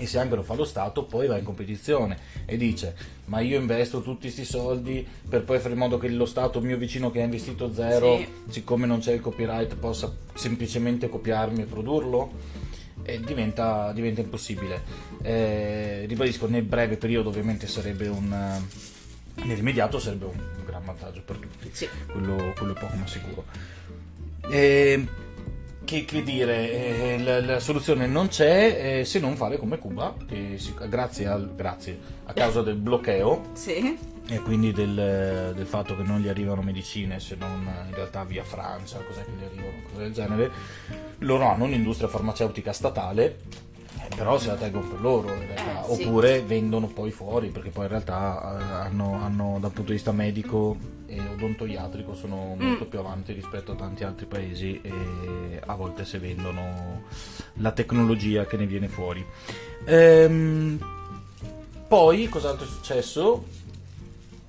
E 0.00 0.06
se 0.06 0.18
anche 0.20 0.36
lo 0.36 0.42
fa 0.42 0.54
lo 0.54 0.64
Stato, 0.64 1.04
poi 1.04 1.26
va 1.26 1.36
in 1.38 1.44
competizione 1.44 2.18
e 2.46 2.56
dice: 2.56 2.94
Ma 3.26 3.40
io 3.40 3.58
investo 3.58 4.00
tutti 4.00 4.22
questi 4.22 4.44
soldi 4.44 5.04
per 5.28 5.42
poi 5.44 5.58
fare 5.58 5.72
in 5.72 5.78
modo 5.80 5.98
che 5.98 6.08
lo 6.08 6.26
Stato 6.26 6.60
mio 6.60 6.76
vicino 6.76 7.10
che 7.10 7.20
ha 7.20 7.24
investito 7.24 7.72
zero, 7.72 8.16
Sì. 8.18 8.26
siccome 8.48 8.86
non 8.86 9.00
c'è 9.00 9.12
il 9.12 9.20
copyright, 9.20 9.74
possa 9.76 10.12
semplicemente 10.34 11.08
copiarmi 11.08 11.62
e 11.62 11.64
produrlo. 11.64 12.30
E 13.08 13.20
diventa, 13.20 13.90
diventa 13.92 14.20
impossibile. 14.20 14.82
Eh, 15.22 16.04
ribadisco, 16.06 16.46
nel 16.46 16.62
breve 16.62 16.98
periodo, 16.98 17.30
ovviamente, 17.30 17.66
sarebbe 17.66 18.06
un. 18.08 18.30
eh, 18.30 18.86
Nell'immediato 19.46 19.98
sarebbe 19.98 20.26
un, 20.26 20.32
un 20.38 20.64
gran 20.66 20.84
vantaggio 20.84 21.22
per 21.24 21.36
tutti 21.36 21.70
Sì. 21.72 21.88
quello, 22.10 22.52
quello 22.56 22.74
è 22.74 22.78
poco 22.78 22.96
ma 22.96 23.06
sicuro. 23.06 23.44
E, 24.50 25.06
che, 25.84 26.04
che 26.04 26.22
dire, 26.22 26.70
eh, 27.14 27.18
la, 27.22 27.40
la 27.40 27.60
soluzione 27.60 28.06
non 28.06 28.28
c'è 28.28 28.98
eh, 29.00 29.04
se 29.06 29.20
non 29.20 29.36
fare 29.36 29.56
come 29.56 29.78
Cuba, 29.78 30.14
che 30.26 30.58
si- 30.58 30.74
grazie, 30.88 31.26
al, 31.28 31.54
grazie 31.54 31.98
a 32.26 32.32
causa 32.34 32.60
del 32.62 32.74
bloqueo 32.76 33.50
Sì. 33.54 33.96
E 34.30 34.40
quindi 34.40 34.72
del, 34.72 35.52
del 35.56 35.66
fatto 35.66 35.96
che 35.96 36.02
non 36.02 36.20
gli 36.20 36.28
arrivano 36.28 36.60
medicine 36.62 37.18
se 37.18 37.34
non 37.38 37.66
in 37.88 37.94
realtà 37.94 38.24
via 38.24 38.44
Francia, 38.44 38.98
cos'è 38.98 39.24
che 39.24 39.30
gli 39.38 39.44
arrivano, 39.44 39.82
cose 39.90 40.02
del 40.02 40.12
genere, 40.12 40.50
loro 41.18 41.46
hanno 41.48 41.64
un'industria 41.64 42.08
farmaceutica 42.08 42.72
statale. 42.72 43.38
eh, 44.02 44.14
Però 44.14 44.38
se 44.38 44.48
la 44.48 44.56
tengono 44.56 44.86
per 44.88 45.00
loro 45.00 45.32
in 45.32 45.46
realtà, 45.46 45.86
Eh, 45.88 45.94
sì. 45.94 46.02
oppure 46.04 46.42
vendono 46.42 46.86
poi 46.88 47.10
fuori 47.10 47.48
perché 47.48 47.70
poi 47.70 47.84
in 47.84 47.90
realtà 47.90 48.58
eh, 48.58 48.86
hanno, 48.88 49.14
hanno 49.22 49.56
dal 49.60 49.70
punto 49.70 49.90
di 49.90 49.96
vista 49.96 50.12
medico 50.12 50.76
e 51.06 51.18
odontoiatrico 51.20 52.14
sono 52.14 52.54
molto 52.58 52.84
più 52.84 52.98
avanti 52.98 53.32
rispetto 53.32 53.72
a 53.72 53.76
tanti 53.76 54.04
altri 54.04 54.26
paesi 54.26 54.78
e 54.82 55.58
a 55.64 55.74
volte 55.74 56.04
se 56.04 56.18
vendono 56.18 57.04
la 57.54 57.72
tecnologia 57.72 58.44
che 58.44 58.58
ne 58.58 58.66
viene 58.66 58.88
fuori. 58.88 59.24
Ehm, 59.86 60.78
poi 61.88 62.28
cos'altro 62.28 62.66
è 62.66 62.68
successo? 62.68 63.44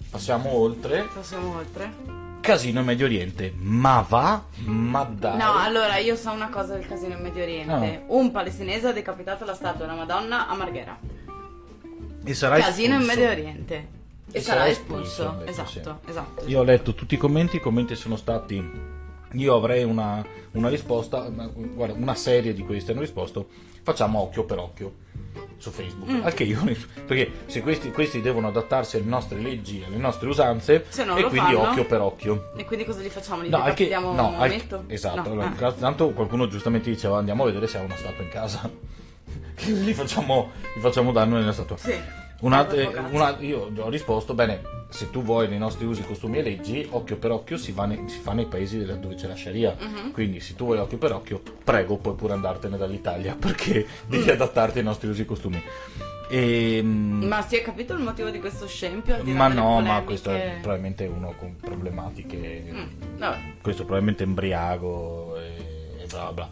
Passiamo 0.09 0.51
oltre. 0.53 1.07
Passiamo 1.13 1.55
oltre. 1.57 2.17
Casino 2.41 2.79
in 2.79 2.85
Medio 2.85 3.05
Oriente. 3.05 3.53
Ma 3.57 4.03
va? 4.07 4.43
Ma 4.65 5.03
dai. 5.03 5.37
No, 5.37 5.53
allora 5.57 5.97
io 5.97 6.15
so 6.15 6.31
una 6.31 6.49
cosa 6.49 6.73
del 6.75 6.87
casino 6.87 7.15
in 7.15 7.21
Medio 7.21 7.43
Oriente. 7.43 8.03
Un 8.07 8.31
palestinese 8.31 8.87
ha 8.87 8.91
decapitato 8.91 9.45
la 9.45 9.53
statua 9.53 9.85
della 9.85 9.97
Madonna 9.97 10.47
a 10.47 10.55
Marghera. 10.55 10.97
e 12.23 12.33
sarà 12.33 12.57
casino 12.59 12.95
in. 12.95 13.05
Medio 13.05 13.29
Oriente. 13.29 13.75
E, 14.31 14.37
E 14.37 14.41
sarà 14.41 14.59
sarà 14.61 14.69
espulso. 14.69 15.41
espulso, 15.45 15.45
esatto, 15.81 15.99
esatto. 16.07 16.45
Io 16.47 16.59
ho 16.59 16.63
letto 16.63 16.93
tutti 16.93 17.15
i 17.15 17.17
commenti, 17.17 17.57
i 17.57 17.59
commenti 17.59 17.95
sono 17.95 18.15
stati. 18.15 18.97
Io 19.33 19.55
avrei 19.55 19.83
una, 19.83 20.25
una 20.51 20.69
risposta, 20.69 21.21
una, 21.21 21.47
guarda, 21.47 21.93
una 21.95 22.15
serie 22.15 22.53
di 22.53 22.63
questi 22.63 22.91
hanno 22.91 23.01
risposto. 23.01 23.47
Facciamo 23.83 24.19
occhio 24.19 24.43
per 24.45 24.57
occhio 24.59 24.93
su 25.57 25.71
Facebook. 25.71 26.09
Mm. 26.09 26.25
Anche 26.25 26.43
io, 26.43 26.63
perché 27.05 27.31
se 27.45 27.61
questi, 27.61 27.91
questi 27.91 28.21
devono 28.21 28.47
adattarsi 28.47 28.97
alle 28.97 29.05
nostre 29.05 29.39
leggi, 29.39 29.83
alle 29.85 29.97
nostre 29.97 30.27
usanze, 30.29 30.85
e 30.89 31.03
quindi 31.05 31.37
fanno- 31.37 31.69
occhio 31.69 31.85
per 31.85 32.01
occhio. 32.01 32.51
E 32.55 32.65
quindi 32.65 32.85
cosa 32.85 33.01
li 33.01 33.09
facciamo? 33.09 33.41
Li 33.41 33.49
No, 33.49 33.57
anche, 33.57 33.89
no, 33.89 34.09
un 34.09 34.15
momento? 34.15 34.83
esatto. 34.87 35.33
No, 35.33 35.41
allora, 35.41 35.53
ah. 35.59 35.71
Tanto 35.73 36.09
qualcuno 36.11 36.47
giustamente 36.47 36.89
diceva 36.89 37.17
andiamo 37.17 37.43
a 37.43 37.45
vedere 37.47 37.67
se 37.67 37.77
ha 37.77 37.81
una 37.81 37.95
statua 37.95 38.23
in 38.23 38.29
casa. 38.29 38.69
Gli 39.65 39.93
facciamo, 39.93 40.51
gli 40.75 40.79
facciamo 40.79 41.11
danno 41.11 41.37
nella 41.37 41.51
statua. 41.51 41.77
Sì. 41.77 41.93
Una- 42.41 42.63
Proprio 42.65 42.89
eh, 42.89 42.93
cazzo. 42.93 43.15
una- 43.15 43.37
io 43.39 43.71
ho 43.77 43.89
risposto, 43.89 44.33
bene, 44.33 44.61
se 44.89 45.09
tu 45.09 45.21
vuoi 45.21 45.47
nei 45.49 45.57
nostri 45.57 45.85
usi, 45.85 46.03
costumi 46.03 46.37
e 46.37 46.41
leggi, 46.41 46.87
occhio 46.89 47.17
per 47.17 47.31
occhio 47.31 47.57
si, 47.57 47.73
nei- 47.85 48.03
si 48.07 48.19
fa 48.19 48.33
nei 48.33 48.45
paesi 48.45 48.83
dove 48.85 49.15
c'è 49.15 49.27
la 49.27 49.35
Sharia. 49.35 49.75
Mhm. 49.79 50.11
Quindi 50.11 50.39
se 50.39 50.55
tu 50.55 50.65
vuoi 50.65 50.77
occhio 50.79 50.97
per 50.97 51.11
occhio, 51.11 51.41
prego, 51.63 51.97
puoi 51.97 52.15
pure 52.15 52.33
andartene 52.33 52.77
dall'Italia 52.77 53.35
perché 53.39 53.85
Mm. 53.85 54.09
devi 54.09 54.29
adattarti 54.31 54.77
ai 54.79 54.83
nostri 54.85 55.09
usi 55.09 55.21
e 55.21 55.25
costumi. 55.25 55.61
E, 56.31 56.79
mm, 56.83 57.23
Ma 57.25 57.41
si 57.41 57.55
è 57.57 57.61
capito 57.61 57.93
il 57.93 57.99
motivo 58.01 58.29
di 58.29 58.39
questo 58.39 58.67
scempio? 58.67 59.17
ma 59.23 59.47
no, 59.47 59.81
ma 59.81 60.01
questo 60.03 60.29
è 60.31 60.57
probabilmente 60.61 61.05
uno 61.07 61.33
con 61.37 61.55
problematiche. 61.59 62.63
Mm, 62.71 63.17
vabbè. 63.17 63.37
Questo 63.61 63.81
probabilmente 63.83 64.23
embriago 64.23 65.37
e, 65.37 66.03
e 66.03 66.05
bla 66.07 66.31
bla. 66.31 66.47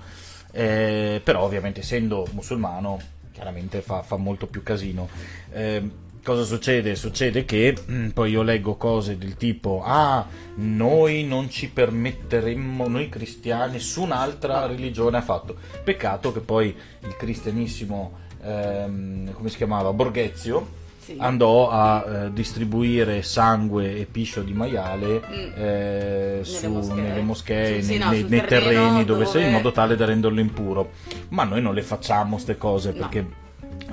Eh, 0.52 1.21
però 1.23 1.43
ovviamente 1.43 1.82
essendo 1.82 2.26
musulmano 2.32 3.00
chiaramente 3.38 3.82
fa, 3.82 4.02
fa 4.02 4.17
molto 4.17 4.47
più 4.47 4.63
casino. 4.63 5.08
Eh, 5.52 5.89
cosa 6.23 6.43
succede? 6.43 6.95
Succede 6.95 7.45
che 7.45 7.78
mm, 7.80 8.10
poi 8.10 8.32
io 8.32 8.41
leggo 8.41 8.78
cose 8.78 9.15
del 9.15 9.38
tipo 9.38 9.84
ah 9.86 10.28
noi 10.56 11.23
non 11.23 11.47
ci 11.47 11.69
permetteremmo, 11.69 12.88
noi 12.88 13.10
cristiani, 13.10 13.73
nessun'altra 13.73 14.65
religione 14.65 15.17
ha 15.17 15.21
fatto. 15.21 15.56
Peccato 15.84 16.34
che 16.34 16.39
poi 16.39 16.76
il 17.02 17.15
cristianissimo, 17.15 18.17
ehm, 18.41 19.34
come 19.34 19.50
si 19.50 19.58
chiamava, 19.58 19.93
Borghezio, 19.93 20.86
Sì. 21.08 21.15
andò 21.20 21.70
a 21.70 22.04
eh, 22.26 22.34
distribuire 22.34 23.22
sangue 23.22 23.98
e 23.98 24.06
piscio 24.06 24.41
di 24.41 24.52
maiale 24.52 25.22
Mm. 25.26 25.52
eh, 25.56 26.39
su- 26.41 26.67
moschee. 26.70 27.02
nelle 27.02 27.22
moschee, 27.22 27.82
Sì, 27.82 27.89
nei, 27.91 27.98
no, 28.00 28.10
nei- 28.10 28.24
nei 28.24 28.46
terreni 28.46 29.06
dove, 29.06 29.24
sei, 29.26 29.43
in 29.43 29.48
dove- 29.52 29.58
modo 29.63 29.72
tale 29.72 29.96
da 29.96 30.04
renderlo 30.04 30.41
impuro. 30.41 30.89
Ma 31.30 31.46
noi 31.46 31.62
non 31.62 31.74
le 31.74 31.82
facciamo 31.82 32.32
queste 32.32 32.58
cose 32.58 32.91
No. 32.91 32.98
perché 32.98 33.26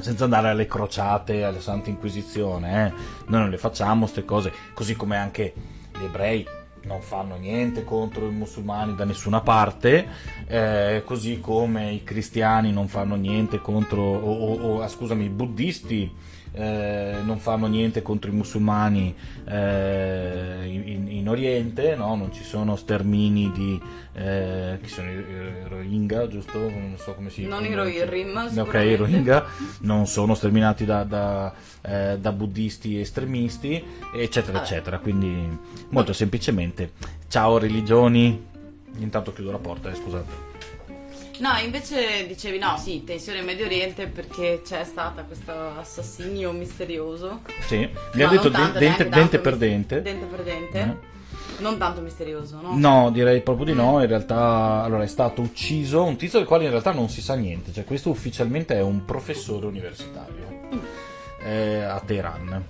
senza 0.01 0.25
andare 0.25 0.49
alle 0.49 0.67
crociate, 0.67 1.45
alla 1.45 1.61
Santa 1.61 1.89
Inquisizione, 1.89 2.87
eh, 2.87 2.93
noi 3.29 3.41
non 3.43 3.51
le 3.51 3.59
facciamo 3.59 4.01
queste 4.01 4.25
cose, 4.25 4.53
così 4.75 4.97
come 4.97 5.17
anche 5.17 5.55
gli 5.97 6.05
ebrei 6.05 6.45
non 6.87 7.01
fanno 7.01 7.37
niente 7.37 7.85
contro 7.85 8.27
i 8.27 8.33
musulmani 8.33 8.97
da 8.97 9.05
nessuna 9.05 9.41
parte, 9.41 10.05
eh, 10.49 11.03
così 11.07 11.39
come 11.41 11.93
i 11.93 12.03
cristiani 12.03 12.73
non 12.73 12.89
fanno 12.89 13.15
niente 13.15 13.61
contro, 13.61 14.03
o, 14.03 14.33
o- 14.33 14.61
o, 14.61 14.83
ah, 14.83 14.89
scusami, 14.89 15.25
i 15.27 15.29
buddisti 15.31 16.13
eh, 16.55 17.17
non 17.25 17.39
fanno 17.41 17.67
niente 17.67 18.01
contro 18.03 18.31
i 18.31 18.35
musulmani 18.35 19.15
eh, 19.47 20.63
in, 20.67 21.07
in 21.11 21.29
Oriente, 21.29 21.97
no? 21.97 22.15
non 22.15 22.33
ci 22.33 22.45
sono 22.45 22.77
stermini 22.77 23.51
di 23.53 23.81
eh, 24.13 24.79
chi 24.81 24.89
sono 24.89 25.11
i 25.11 25.25
Rohingya, 25.69 26.29
giusto? 26.29 26.59
Non 26.59 26.95
so 26.97 27.15
come 27.15 27.31
si 27.31 27.45
Non 27.47 27.65
i. 27.65 27.75
Rohirrim, 27.75 28.51
Ok, 28.57 28.75
i. 28.75 28.95
Rohingya 28.95 29.45
non 29.81 30.07
sono 30.07 30.35
sterminati 30.35 30.85
da, 30.85 31.03
da, 31.03 31.53
eh, 31.83 32.19
da 32.21 32.33
buddisti 32.33 33.01
estremisti, 33.01 33.83
eccetera, 34.15 34.59
Vabbè. 34.59 34.65
eccetera. 34.65 34.99
Quindi, 34.99 35.59
molto 35.89 36.13
semplicemente, 36.13 36.93
ciao 37.29 37.59
religioni. 37.59 38.53
Intanto 38.99 39.33
chiudo 39.33 39.51
la 39.51 39.59
porta, 39.59 39.91
eh, 39.91 39.95
scusate. 39.97 40.44
No, 41.39 41.57
invece 41.59 42.27
dicevi 42.27 42.59
no, 42.59 42.77
sì, 42.79 43.03
tensione 43.05 43.41
in 43.41 43.45
Medio 43.45 43.67
Oriente 43.67 44.07
perché 44.07 44.63
c'è 44.65 44.85
stato 44.85 45.25
questo 45.25 45.53
assassinio 45.79 46.53
misterioso. 46.53 47.41
Sì, 47.67 47.79
mi 47.79 47.91
No, 48.23 48.27
ha 48.27 48.31
detto 48.31 48.51
tanto, 48.51 48.79
de- 48.79 48.79
dente, 48.79 49.09
dente 49.09 49.39
per 49.41 49.57
dente. 49.57 50.03
Dente 50.03 50.27
per 50.27 50.43
dente. 50.45 50.79
Eh. 50.79 51.13
Non 51.59 51.77
tanto 51.79 52.01
misterioso, 52.01 52.61
no? 52.61 52.77
No, 52.77 53.11
direi 53.11 53.41
proprio 53.41 53.67
di 53.67 53.75
no. 53.75 54.01
In 54.01 54.07
realtà, 54.09 54.83
allora 54.83 55.03
è 55.03 55.09
stato 55.09 55.41
ucciso 55.41 56.05
un 56.05 56.17
tizio 56.17 56.39
del 56.39 56.47
quale 56.49 56.65
in 56.65 56.71
realtà 56.71 56.93
non 56.93 57.09
si 57.09 57.21
sa 57.21 57.35
niente. 57.35 57.73
Cioè, 57.73 57.85
questo 57.85 58.11
ufficialmente 58.11 58.75
è 58.75 58.83
un 58.83 59.05
professore 59.05 59.67
universitario 59.67 60.69
eh, 61.43 61.81
a 61.83 62.01
Teheran. 62.01 62.65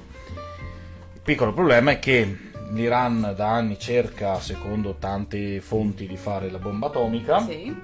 Il 1.14 1.20
piccolo 1.22 1.53
problema 1.53 1.92
è 1.92 1.98
che 1.98 2.38
l'Iran 2.72 3.33
da 3.37 3.53
anni 3.53 3.79
cerca, 3.79 4.38
secondo 4.40 4.96
tante 4.98 5.61
fonti, 5.61 6.07
di 6.07 6.16
fare 6.16 6.50
la 6.50 6.59
bomba 6.59 6.87
atomica. 6.88 7.40
Sì. 7.40 7.74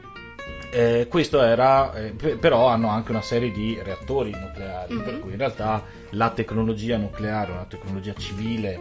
Eh, 0.73 1.07
questo 1.09 1.43
era, 1.43 1.93
eh, 1.95 2.11
pe- 2.13 2.37
però 2.37 2.69
hanno 2.69 2.89
anche 2.89 3.11
una 3.11 3.23
serie 3.23 3.51
di 3.51 3.79
reattori 3.83 4.31
nucleari, 4.31 4.95
Mhm. 4.95 5.03
per 5.03 5.19
cui 5.21 5.33
in 5.33 5.39
realtà 5.39 5.83
la 6.11 6.31
tecnologia 6.31 6.97
nucleare, 6.97 7.53
una 7.53 7.67
tecnologia 7.69 8.15
civile, 8.17 8.79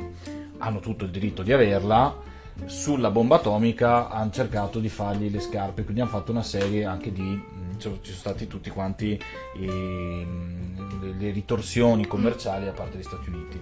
hanno 0.60 0.80
tutto 0.80 1.06
il 1.06 1.10
diritto 1.12 1.42
di 1.42 1.52
averla. 1.52 2.28
Sulla 2.66 3.10
bomba 3.12 3.36
atomica 3.38 4.10
hanno 4.10 4.32
cercato 4.32 4.80
di 4.80 4.90
fargli 4.90 5.30
le 5.32 5.40
scarpe, 5.40 5.84
quindi 5.84 6.02
hanno 6.02 6.10
fatto 6.12 6.32
una 6.32 6.44
serie 6.44 6.86
anche 6.86 7.12
di. 7.12 7.22
mh, 7.22 7.78
ci 7.78 7.82
sono 7.82 8.00
stati 8.04 8.48
tutti 8.48 8.70
quanti 8.70 9.20
mh, 9.56 11.18
le 11.20 11.32
ritorsioni 11.32 12.06
commerciali 12.08 12.66
da 12.66 12.72
parte 12.72 12.94
degli 12.98 13.04
Stati 13.04 13.30
Uniti. 13.30 13.62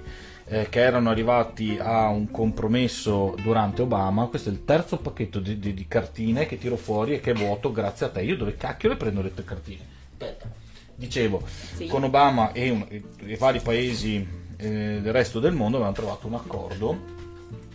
eh, 0.49 0.67
che 0.69 0.79
erano 0.79 1.09
arrivati 1.09 1.77
a 1.77 2.07
un 2.07 2.31
compromesso 2.31 3.35
durante 3.41 3.81
Obama. 3.81 4.25
Questo 4.27 4.47
è 4.49 4.51
il 4.53 4.63
terzo 4.63 4.97
pacchetto 4.97 5.39
di, 5.39 5.59
di- 5.59 5.73
di 5.73 5.87
cartine 5.89 6.45
che 6.45 6.57
tiro 6.57 6.77
fuori 6.77 7.13
e 7.15 7.19
che 7.19 7.31
è 7.31 7.33
vuoto 7.33 7.71
grazie 7.73 8.05
a 8.05 8.09
te. 8.09 8.21
Io 8.21 8.37
dove 8.37 8.55
cacchio 8.55 8.87
le 8.89 8.95
prendo 8.95 9.21
le 9.21 9.33
tue 9.33 9.43
cartine? 9.43 9.81
Aspetta. 10.11 10.49
Dicevo, 10.95 11.41
Sì. 11.75 11.87
con 11.87 12.03
Obama 12.05 12.53
e, 12.53 12.69
un- 12.69 12.85
e 12.89 13.03
i 13.25 13.35
vari 13.35 13.59
paesi 13.59 14.25
eh, 14.57 14.99
del 15.01 15.11
resto 15.13 15.39
del 15.41 15.51
mondo 15.53 15.75
avevano 15.77 15.95
trovato 15.95 16.27
un 16.27 16.33
accordo 16.35 17.15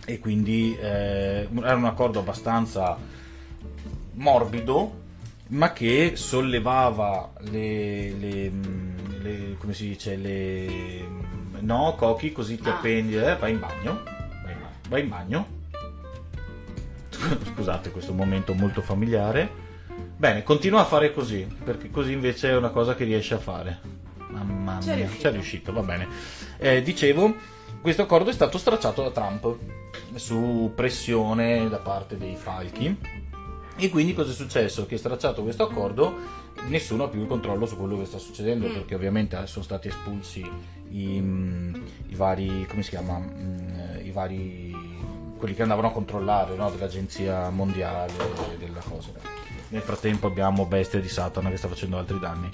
e 0.05 0.19
quindi 0.19 0.75
eh, 0.77 1.47
era 1.63 1.75
un 1.75 1.85
accordo 1.85 2.19
abbastanza 2.19 2.97
morbido 4.13 5.01
ma 5.47 5.71
che 5.73 6.13
sollevava 6.15 7.31
le, 7.51 8.11
le- 8.13 8.51
le- 9.21 9.55
come 9.59 9.73
si 9.73 9.87
dice 9.89 10.15
le 10.15 11.05
no 11.59 11.95
cochi 11.97 12.31
così 12.31 12.57
ti 12.59 12.69
Ah. 12.69 12.75
appendi 12.77 13.15
eh, 13.17 13.35
vai 13.37 13.51
in 13.51 13.59
bagno 13.59 14.01
vai 14.89 15.01
in 15.01 15.09
bagno, 15.09 15.47
scusate 17.55 17.89
questo 17.91 18.13
momento 18.13 18.53
molto 18.53 18.81
familiare. 18.81 19.61
Bene 20.17 20.43
continua 20.43 20.81
a 20.81 20.85
fare 20.85 21.11
così 21.13 21.47
perché 21.63 21.89
così 21.89 22.11
invece 22.11 22.49
è 22.49 22.55
una 22.55 22.69
cosa 22.69 22.93
che 22.95 23.03
riesce 23.05 23.33
a 23.33 23.39
fare. 23.39 23.79
Mamma 24.29 24.77
C'è 24.79 24.87
mia 24.87 24.95
riuscito. 25.05 25.21
c'è 25.23 25.31
riuscito 25.31 25.73
va 25.73 25.81
bene. 25.81 26.07
Eh, 26.57 26.81
dicevo 26.83 27.33
questo 27.81 28.03
accordo 28.03 28.29
è 28.29 28.33
stato 28.33 28.57
stracciato 28.57 29.01
da 29.01 29.09
Trump 29.11 29.55
su 30.15 30.71
pressione 30.75 31.67
da 31.69 31.77
parte 31.77 32.17
dei 32.17 32.35
falchi 32.35 32.97
e 33.75 33.89
quindi 33.89 34.13
cosa 34.13 34.31
è 34.31 34.33
successo? 34.35 34.85
Che 34.85 34.97
stracciato 34.97 35.41
questo 35.41 35.63
accordo 35.63 36.13
nessuno 36.67 37.03
ha 37.05 37.07
più 37.09 37.21
il 37.21 37.27
controllo 37.27 37.65
su 37.65 37.75
quello 37.77 37.97
che 37.97 38.05
sta 38.05 38.17
succedendo 38.19 38.67
Mm. 38.67 38.73
perché 38.73 38.95
ovviamente 38.95 39.45
sono 39.47 39.63
stati 39.63 39.87
espulsi 39.87 40.47
i, 40.89 41.19
mm, 41.19 41.75
i 42.09 42.15
vari 42.15 42.65
come 42.69 42.83
si 42.83 42.89
chiama 42.91 43.17
Mm, 43.17 44.05
i 44.05 44.11
vari 44.11 44.75
quelli 45.37 45.55
che 45.55 45.63
andavano 45.63 45.87
a 45.87 45.91
controllare 45.91 46.55
no? 46.55 46.69
dell'agenzia 46.69 47.49
mondiale 47.49 48.13
della 48.59 48.79
cosa 48.87 49.09
nel 49.69 49.81
frattempo 49.81 50.27
abbiamo 50.27 50.65
Bestia 50.67 50.99
di 51.01 51.09
Satana 51.09 51.49
che 51.49 51.57
sta 51.57 51.67
facendo 51.67 51.97
altri 51.97 52.19
danni 52.19 52.49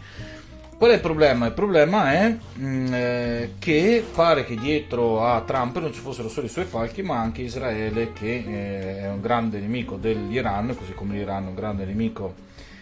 Qual 0.79 0.91
è 0.91 0.93
il 0.93 1.01
problema? 1.01 1.45
Il 1.45 1.51
problema 1.51 2.13
è 2.13 2.37
mm, 2.57 2.93
eh, 2.93 3.53
che 3.59 4.01
pare 4.13 4.45
che 4.45 4.55
dietro 4.55 5.25
a 5.25 5.41
Trump 5.41 5.77
non 5.79 5.91
ci 5.91 5.99
fossero 5.99 6.29
solo 6.29 6.45
i 6.45 6.49
suoi 6.49 6.63
falchi, 6.63 7.01
ma 7.01 7.19
anche 7.19 7.41
Israele, 7.41 8.13
che 8.13 8.35
eh, 8.47 8.99
è 9.01 9.09
un 9.09 9.19
grande 9.19 9.59
nemico 9.59 9.97
dell'Iran, 9.97 10.73
così 10.77 10.93
come 10.93 11.15
l'Iran 11.15 11.43
è 11.43 11.47
un 11.49 11.55
grande 11.55 11.83
nemico 11.83 12.33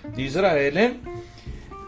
di 0.09 0.25
Israele. 0.25 0.99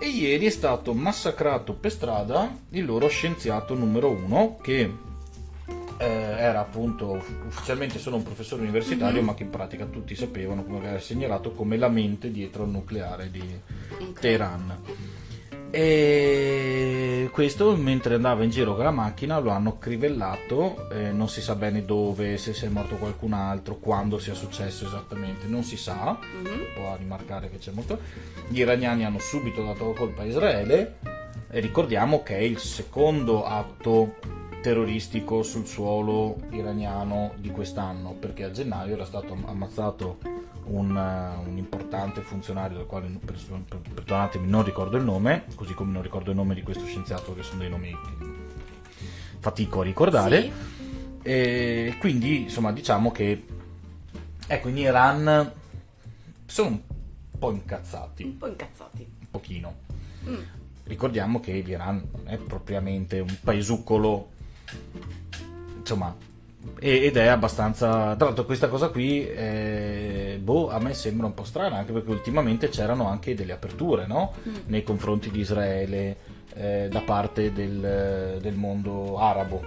E 0.02 0.08
ieri 0.08 0.48
è 0.48 0.50
stato 0.50 0.96
massacrato 0.96 1.74
per 1.74 1.92
strada 1.92 2.58
il 2.70 2.86
loro 2.86 3.08
scienziato 3.08 3.76
numero 3.76 4.10
uno, 4.10 4.58
che 4.64 4.92
eh, 6.00 6.06
era 6.08 6.62
appunto 6.62 7.22
ufficialmente 7.46 8.00
solo 8.00 8.16
un 8.16 8.24
professore 8.24 8.64
universitario, 8.64 9.20
Mhm. 9.20 9.26
ma 9.28 9.36
che 9.36 9.44
in 9.44 9.52
pratica 9.52 9.86
tutti 9.86 10.16
sapevano, 10.16 10.64
come 10.64 10.80
aveva 10.80 11.00
segnalato, 11.00 11.52
come 11.52 11.78
la 11.78 11.90
mente 11.90 12.32
dietro 12.32 12.64
al 12.64 12.70
nucleare 12.70 13.30
di 13.30 13.44
Ok. 14.00 14.20
Teheran. 14.22 14.78
E 15.72 17.30
questo 17.32 17.76
mentre 17.76 18.16
andava 18.16 18.44
in 18.44 18.50
giro 18.50 18.76
con 18.76 18.84
la 18.84 18.92
macchina 18.92 19.38
lo 19.40 19.52
hanno 19.52 19.78
crivellato, 19.78 20.90
eh, 20.90 21.12
non 21.12 21.30
si 21.30 21.42
sa 21.42 21.56
bene 21.56 21.86
dove, 21.86 22.38
se 22.38 22.54
sia 22.54 22.70
morto 22.70 22.96
qualcun 22.96 23.34
altro, 23.34 23.76
quando 23.76 24.18
sia 24.20 24.34
successo 24.34 24.86
esattamente, 24.86 25.48
non 25.48 25.64
si 25.64 25.78
sa, 25.78 26.18
Mhm. 26.20 26.74
può 26.76 26.96
rimarcare 26.98 27.50
che 27.50 27.60
c'è 27.60 27.72
molto. 27.72 28.00
Gli 28.48 28.60
iraniani 28.60 29.06
hanno 29.06 29.20
subito 29.20 29.64
dato 29.64 29.90
la 29.90 29.94
colpa 29.94 30.24
a 30.24 30.26
Israele 30.26 30.98
e 31.52 31.60
ricordiamo 31.60 32.24
che 32.24 32.38
è 32.38 32.42
il 32.42 32.58
secondo 32.58 33.46
atto 33.46 34.16
terroristico 34.62 35.42
sul 35.44 35.66
suolo 35.66 36.36
iraniano 36.50 37.34
di 37.38 37.50
quest'anno, 37.52 38.16
perché 38.20 38.44
a 38.44 38.52
gennaio 38.52 38.94
era 38.96 39.06
stato 39.06 39.38
ammazzato 39.46 40.18
un, 40.70 40.96
eh, 40.96 41.48
un 41.50 41.58
importante 41.58 42.22
funzionario 42.22 42.78
del 42.78 42.86
quale 42.86 43.08
per- 43.24 43.36
per- 43.68 43.80
perdonatemi 43.94 44.48
non 44.48 44.64
ricordo 44.64 44.98
il 44.98 45.04
nome, 45.04 45.46
così 45.56 45.74
come 45.74 45.92
non 45.92 46.02
ricordo 46.02 46.30
il 46.32 46.36
nome 46.36 46.54
di 46.56 46.62
questo 46.62 46.86
scienziato 46.86 47.34
che 47.36 47.44
sono 47.44 47.60
dei 47.60 47.70
nomi 47.70 47.90
che 47.90 48.26
fatico 49.40 49.82
a 49.82 49.84
ricordare. 49.84 50.42
Sì. 50.42 50.52
E 51.22 51.96
quindi 52.00 52.44
insomma 52.44 52.72
diciamo 52.72 53.12
che 53.12 53.46
ecco 54.48 54.68
in 54.70 54.78
Iran 54.78 55.52
sono 56.46 56.68
un 56.70 56.80
po' 57.38 57.52
incazzati, 57.52 58.24
Un 58.24 58.38
po' 58.38 58.48
incazzati. 58.48 59.08
un 59.20 59.28
pochino. 59.30 59.76
Mm. 60.28 60.36
Ricordiamo 60.84 61.40
che 61.40 61.52
l'Iran 61.60 62.04
non 62.14 62.28
è 62.28 62.38
propriamente 62.38 63.20
un 63.20 63.38
paesuccolo, 63.44 64.30
insomma, 65.78 66.16
ed 66.80 67.16
è 67.18 67.28
abbastanza. 67.28 68.16
Tra 68.16 68.26
l'altro, 68.28 68.46
questa 68.46 68.68
cosa 68.68 68.90
qui, 68.90 69.28
eh, 69.28 70.40
boh, 70.42 70.70
a 70.70 70.80
me 70.80 70.94
sembra 70.94 71.26
un 71.26 71.34
po' 71.34 71.44
strana, 71.44 71.78
anche 71.78 71.92
perché 71.92 72.10
ultimamente 72.10 72.70
c'erano 72.70 73.08
anche 73.08 73.34
delle 73.36 73.54
aperture, 73.54 74.06
no? 74.08 74.34
Mm. 74.48 74.56
Nei 74.68 74.84
confronti 74.84 75.30
di 75.32 75.40
Israele 75.40 76.18
eh, 76.56 76.88
da 76.92 77.02
parte 77.02 77.52
del, 77.54 78.38
del 78.42 78.54
mondo 78.56 79.18
arabo. 79.20 79.62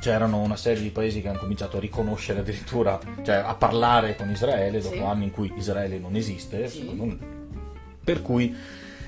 C'erano 0.00 0.38
una 0.40 0.56
serie 0.56 0.82
di 0.82 0.90
paesi 0.90 1.20
che 1.20 1.28
hanno 1.28 1.38
cominciato 1.38 1.78
a 1.78 1.80
riconoscere 1.80 2.40
addirittura, 2.40 2.98
cioè 3.24 3.36
a 3.36 3.54
parlare 3.54 4.14
con 4.14 4.30
Israele 4.30 4.80
dopo 4.80 4.94
Sì. 4.96 5.00
anni 5.02 5.24
in 5.24 5.30
cui 5.32 5.52
Israele 5.56 5.98
non 5.98 6.14
esiste. 6.14 6.68
Sì. 6.68 6.94
non- 6.94 7.18
Per 8.04 8.22
cui 8.22 8.54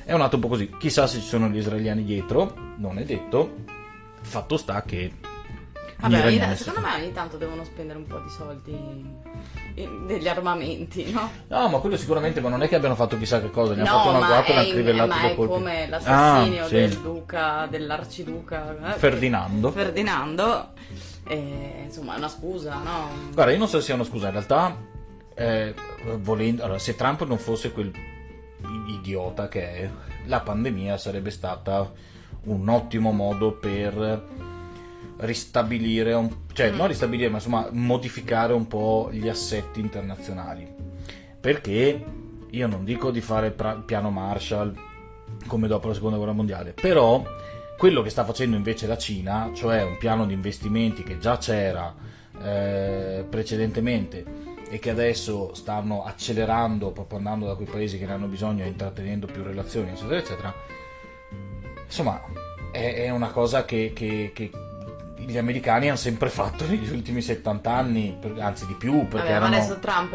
è 0.05 0.13
un 0.13 0.23
atto 0.23 0.37
un 0.37 0.41
po' 0.43 0.49
così. 0.49 0.71
Chissà 0.79 1.07
se 1.07 1.21
ci 1.21 1.27
sono 1.27 1.49
gli 1.49 1.59
israeliani 1.59 2.03
dietro, 2.03 2.53
non 2.79 2.99
è 2.99 3.05
detto. 3.05 3.55
Fatto 4.23 4.57
sta 4.57 4.83
che. 4.83 5.13
Gli 5.99 6.03
Vabbè, 6.03 6.17
iraniani- 6.19 6.57
secondo 6.57 6.81
me 6.87 6.95
ogni 6.95 7.13
tanto 7.13 7.37
devono 7.37 7.65
spendere 7.65 7.99
un 7.99 8.07
po' 8.07 8.19
di 8.21 8.29
soldi. 8.31 9.17
degli 10.07 10.27
armamenti, 10.29 11.11
no? 11.13 11.31
No, 11.49 11.69
ma 11.69 11.79
quello 11.79 11.97
sicuramente, 11.97 12.41
ma 12.41 12.49
non 12.49 12.63
è 12.63 12.69
che 12.69 12.75
abbiano 12.77 12.95
fatto 12.97 13.17
chissà 13.19 13.41
che 13.41 13.51
cosa, 13.51 13.75
ne 13.75 13.83
no, 13.83 13.89
hanno 13.89 13.99
fatto 13.99 14.09
una 14.17 14.27
guappa 14.27 14.47
e 14.51 14.55
l'hanno 14.55 14.69
crivellato 14.71 15.09
ma 15.09 15.21
è 15.31 15.35
colpi. 15.37 15.53
come 15.53 15.89
l'assassinio 15.89 16.65
Ah, 16.65 16.67
sì. 16.67 16.75
del 16.75 16.97
duca, 16.99 17.67
dell'arciduca 17.71 18.95
eh, 18.95 18.99
Ferdinando. 18.99 19.71
Ferdinando. 19.71 20.69
E, 21.29 21.83
insomma, 21.85 22.15
è 22.15 22.19
una 22.19 22.29
scusa, 22.29 22.75
no? 22.83 23.09
Guarda, 23.33 23.53
io 23.53 23.59
non 23.59 23.69
so 23.69 23.79
se 23.79 23.85
sia 23.85 23.95
una 23.95 24.05
scusa, 24.05 24.27
in 24.27 24.33
realtà, 24.33 24.77
eh, 25.35 25.75
volendo, 26.19 26.65
allora, 26.65 26.79
se 26.79 26.97
Trump 26.97 27.25
non 27.27 27.39
fosse 27.39 27.71
quel 27.73 27.93
idiota 28.89 29.49
che 29.49 29.63
è, 29.75 29.91
la 30.27 30.41
pandemia 30.41 30.97
sarebbe 30.97 31.31
stata 31.31 31.91
un 32.45 32.69
ottimo 32.69 33.13
modo 33.13 33.53
per 33.53 34.25
ristabilire, 35.19 36.13
un- 36.15 36.35
cioè 36.53 36.71
Mm. 36.73 36.77
non 36.77 36.87
ristabilire, 36.89 37.29
ma 37.29 37.37
insomma 37.37 37.69
modificare 37.73 38.53
un 38.53 38.67
po' 38.67 39.09
gli 39.13 39.29
assetti 39.29 39.81
internazionali. 39.81 40.67
Perché 41.41 42.05
io 42.51 42.67
non 42.67 42.85
dico 42.85 43.11
di 43.11 43.21
fare 43.21 43.51
pra- 43.51 43.75
piano 43.85 44.11
Marshall 44.11 44.75
come 45.47 45.69
dopo 45.69 45.89
la 45.89 45.95
seconda 45.95 46.17
guerra 46.17 46.33
mondiale, 46.33 46.73
però 46.73 47.23
quello 47.77 48.03
che 48.03 48.11
sta 48.11 48.25
facendo 48.25 48.57
invece 48.57 48.87
la 48.87 48.97
Cina, 48.99 49.51
cioè 49.55 49.83
un 49.85 49.99
piano 49.99 50.27
di 50.27 50.33
investimenti 50.35 51.03
che 51.03 51.19
già 51.19 51.39
c'era 51.39 51.95
eh, 52.43 53.25
precedentemente 53.29 54.25
e 54.71 54.79
che 54.79 54.91
adesso 54.91 55.55
stanno 55.55 56.05
accelerando, 56.05 56.91
proprio 56.93 57.19
andando 57.19 57.47
da 57.47 57.55
quei 57.55 57.67
paesi 57.67 57.99
che 57.99 58.07
ne 58.07 58.13
hanno 58.13 58.27
bisogno 58.27 58.65
e 58.65 58.69
intrattenendo 58.69 59.27
più 59.27 59.43
relazioni, 59.43 59.91
eccetera, 59.91 60.19
eccetera, 60.19 60.55
insomma 61.85 62.21
è, 62.73 62.95
è 63.05 63.11
una 63.11 63.31
cosa 63.31 63.65
che, 63.65 63.93
che- 63.95 64.31
che 64.35 64.51
gli 65.19 65.37
americani 65.37 65.89
hanno 65.89 65.97
sempre 65.97 66.29
fatto 66.29 66.65
negli 66.67 66.91
ultimi 66.93 67.21
70 67.23 67.71
anni, 67.71 68.17
per- 68.19 68.37
anzi 68.39 68.67
di 68.67 68.75
più, 68.75 69.07
perché 69.09 69.17
Vabbè, 69.29 69.31
erano, 69.31 69.57
è- 69.57 69.59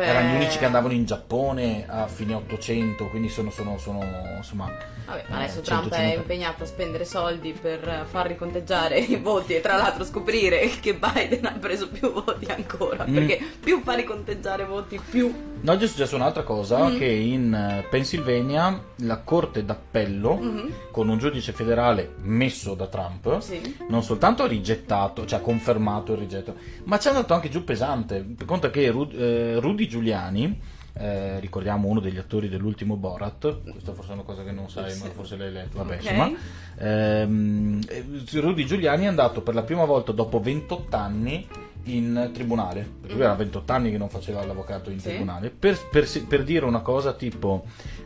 erano 0.10 0.28
gli 0.30 0.36
unici 0.36 0.58
che 0.58 0.66
andavano 0.66 0.94
in 0.94 1.06
Giappone 1.06 1.86
a 1.88 2.08
fine 2.08 2.34
800, 2.34 3.08
quindi 3.10 3.30
sono, 3.30 3.50
sono, 3.50 3.78
sono 3.78 4.02
insomma... 4.38 4.70
Vabbè, 5.06 5.24
ma 5.30 5.38
adesso 5.38 5.60
eh, 5.60 5.64
Trump 5.64 5.86
è 5.92 5.96
150. 5.96 6.22
impegnato 6.22 6.64
a 6.64 6.66
spendere 6.66 7.06
soldi 7.06 7.54
per 7.60 8.06
far 8.10 8.28
riconteggiare 8.28 9.00
i 9.00 9.16
voti 9.18 9.56
e 9.56 9.62
tra 9.62 9.76
l'altro 9.78 10.04
scoprire 10.06 10.70
che 10.82 10.96
Biden 10.96 11.46
ha 11.46 11.52
preso 11.60 11.90
più 11.90 12.12
voti 12.12 12.46
ancora. 12.46 13.06
Mm. 13.08 13.14
Perché 13.14 13.40
più 13.60 13.82
fa 13.84 13.94
riconteggiare 13.94 14.66
voti, 14.66 15.00
più. 15.10 15.52
No, 15.62 15.72
oggi 15.72 15.86
è 15.86 15.88
successa 15.88 16.16
un'altra 16.16 16.44
cosa, 16.44 16.90
Mm. 16.90 16.98
che 16.98 17.06
in 17.06 17.54
eh, 17.54 17.86
Pennsylvania 17.90 18.82
la 18.98 19.18
Corte 19.20 19.64
d'Appello, 19.64 20.36
Mhm, 20.36 20.74
con 20.92 21.08
un 21.10 21.18
giudice 21.18 21.52
federale 21.54 22.16
messo 22.22 22.74
da 22.74 22.88
Trump, 22.88 23.40
Sì. 23.40 23.78
non 23.90 24.04
soltanto 24.04 24.44
ha 24.44 24.48
rigettato, 24.48 25.26
cioè 25.26 25.40
ha 25.40 25.42
confermato 25.42 26.14
il 26.14 26.18
rigetto, 26.20 26.56
ma 26.86 26.98
ci 27.00 27.08
è 27.08 27.12
andato 27.12 27.34
anche 27.34 27.50
giù 27.50 27.64
pesante. 27.64 28.26
Conta 28.46 28.70
che 28.70 28.86
eh, 28.86 29.60
Rudy 29.60 29.88
Giuliani, 29.88 30.60
eh, 30.96 31.40
ricordiamo 31.40 31.88
uno 31.88 32.00
degli 32.00 32.18
attori 32.18 32.50
dell'ultimo 32.50 32.96
Borat, 32.96 33.62
questa 33.72 33.94
forse 33.94 34.12
è 34.12 34.14
una 34.14 34.24
cosa 34.24 34.44
che 34.44 34.52
non 34.52 34.70
sai, 34.70 34.96
ma 35.00 35.06
forse 35.08 35.36
l'hai 35.38 35.52
letto, 35.52 35.78
vabbè, 35.80 35.96
Ok. 35.96 36.02
insomma. 36.02 36.32
Ehm, 36.78 37.80
eh, 37.88 38.06
Rudy 38.40 38.66
Giuliani 38.66 39.06
è 39.06 39.08
andato 39.08 39.42
per 39.42 39.54
la 39.56 39.64
prima 39.64 39.86
volta 39.86 40.12
dopo 40.12 40.40
28 40.40 40.96
anni 40.96 41.48
in 41.86 42.30
tribunale, 42.32 42.88
perché 43.02 43.16
lui 43.16 43.24
era 43.26 43.34
28 43.34 43.72
anni 43.74 43.92
che 43.92 43.98
non 43.98 44.08
faceva 44.10 44.46
l'avvocato 44.46 44.90
in 44.90 45.00
Sì. 45.00 45.10
tribunale, 45.10 45.50
per, 45.50 45.78
per 45.90 46.08
per 46.28 46.44
dire 46.44 46.66
una 46.66 46.80
cosa 46.82 47.14
tipo, 47.14 47.66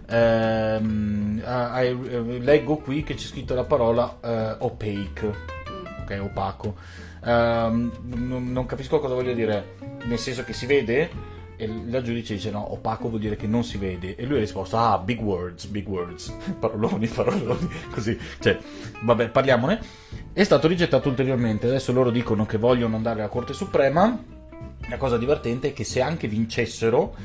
ehm, 0.10 1.42
ah, 1.44 1.82
eh, 1.84 1.94
leggo 2.40 2.78
qui 2.78 3.04
che 3.04 3.14
c'è 3.16 3.26
scritto 3.28 3.54
la 3.54 3.64
parola 3.66 4.18
eh, 4.22 4.56
opaque, 4.60 5.56
Mm. 5.70 6.02
ok, 6.04 6.20
opaco. 6.24 6.76
Ehm, 7.26 7.92
non, 8.16 8.52
non 8.52 8.66
capisco 8.66 9.00
cosa 9.00 9.14
voglio 9.14 9.34
dire, 9.34 9.76
nel 10.06 10.18
senso 10.18 10.44
che 10.46 10.54
si 10.54 10.66
vede 10.66 11.36
e 11.58 11.70
la 11.88 12.02
giudice 12.02 12.36
dice 12.36 12.52
no, 12.52 12.72
opaco 12.72 13.10
vuol 13.10 13.20
dire 13.20 13.36
che 13.36 13.48
non 13.48 13.64
si 13.64 13.78
vede 13.78 14.16
e 14.16 14.26
lui 14.26 14.38
ha 14.38 14.40
risposto 14.40 14.78
ah, 14.78 14.98
big 15.00 15.20
words, 15.20 15.66
big 15.66 15.88
words, 15.88 16.34
paroloni, 16.60 17.08
paroloni, 17.08 17.70
così, 17.92 18.18
cioè, 18.40 18.58
vabbè, 19.02 19.30
parliamone. 19.30 19.80
È 20.32 20.44
stato 20.44 20.68
rigettato 20.68 21.10
ulteriormente, 21.10 21.68
adesso 21.68 21.92
loro 21.92 22.12
dicono 22.12 22.46
che 22.46 22.58
vogliono 22.58 22.96
andare 22.96 23.20
alla 23.20 23.30
Corte 23.30 23.54
Suprema. 23.54 24.36
La 24.90 24.98
cosa 24.98 25.18
divertente 25.18 25.70
è 25.70 25.74
che 25.74 25.84
se 25.84 26.00
anche 26.00 26.28
vincessero, 26.28 27.16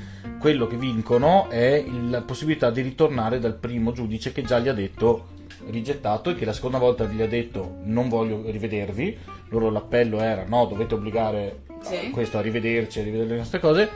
quello 0.40 0.66
che 0.66 0.76
vincono 0.76 1.48
è 1.48 1.84
la 2.08 2.22
possibilità 2.22 2.70
di 2.70 2.80
ritornare 2.80 3.38
dal 3.38 3.54
primo 3.54 3.92
giudice 3.92 4.32
che 4.32 4.42
già 4.42 4.58
gli 4.58 4.68
ha 4.68 4.72
detto 4.72 5.28
rigettato 5.66 6.30
e 6.30 6.34
che 6.34 6.44
la 6.44 6.52
seconda 6.52 6.78
volta 6.78 7.04
gli 7.04 7.22
ha 7.22 7.28
detto 7.28 7.76
non 7.84 8.08
voglio 8.08 8.42
rivedervi. 8.50 9.16
Loro 9.50 9.70
l'appello 9.70 10.20
era 10.20 10.44
no, 10.48 10.64
dovete 10.66 10.94
obbligare 10.94 11.60
Sì. 11.82 12.10
questo 12.10 12.38
a 12.38 12.40
rivederci, 12.40 13.00
a 13.00 13.04
rivedere 13.04 13.28
le 13.28 13.36
nostre 13.36 13.60
cose. 13.60 13.90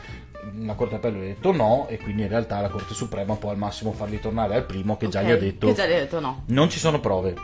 La 0.63 0.75
Corte 0.75 0.95
d'Appello 0.95 1.19
gli 1.19 1.23
ha 1.23 1.27
detto 1.27 1.53
no 1.53 1.87
e 1.89 1.99
quindi 1.99 2.23
in 2.23 2.29
realtà 2.29 2.61
la 2.61 2.69
Corte 2.69 2.95
Suprema 2.95 3.35
può 3.35 3.51
al 3.51 3.59
massimo 3.59 3.93
farli 3.93 4.21
tornare 4.21 4.55
al 4.55 4.65
primo 4.65 4.97
che 4.97 5.09
già 5.09 5.21
Ok, 5.21 5.27
gli 5.27 5.31
ha 5.31 5.37
detto 5.37 5.67
Che 5.67 5.75
già 5.75 5.87
gli 5.87 5.93
ha 5.93 5.99
detto 5.99 6.21
no. 6.21 6.43
non 6.47 6.71
ci 6.71 6.79
sono 6.79 7.01
prove, 7.01 7.35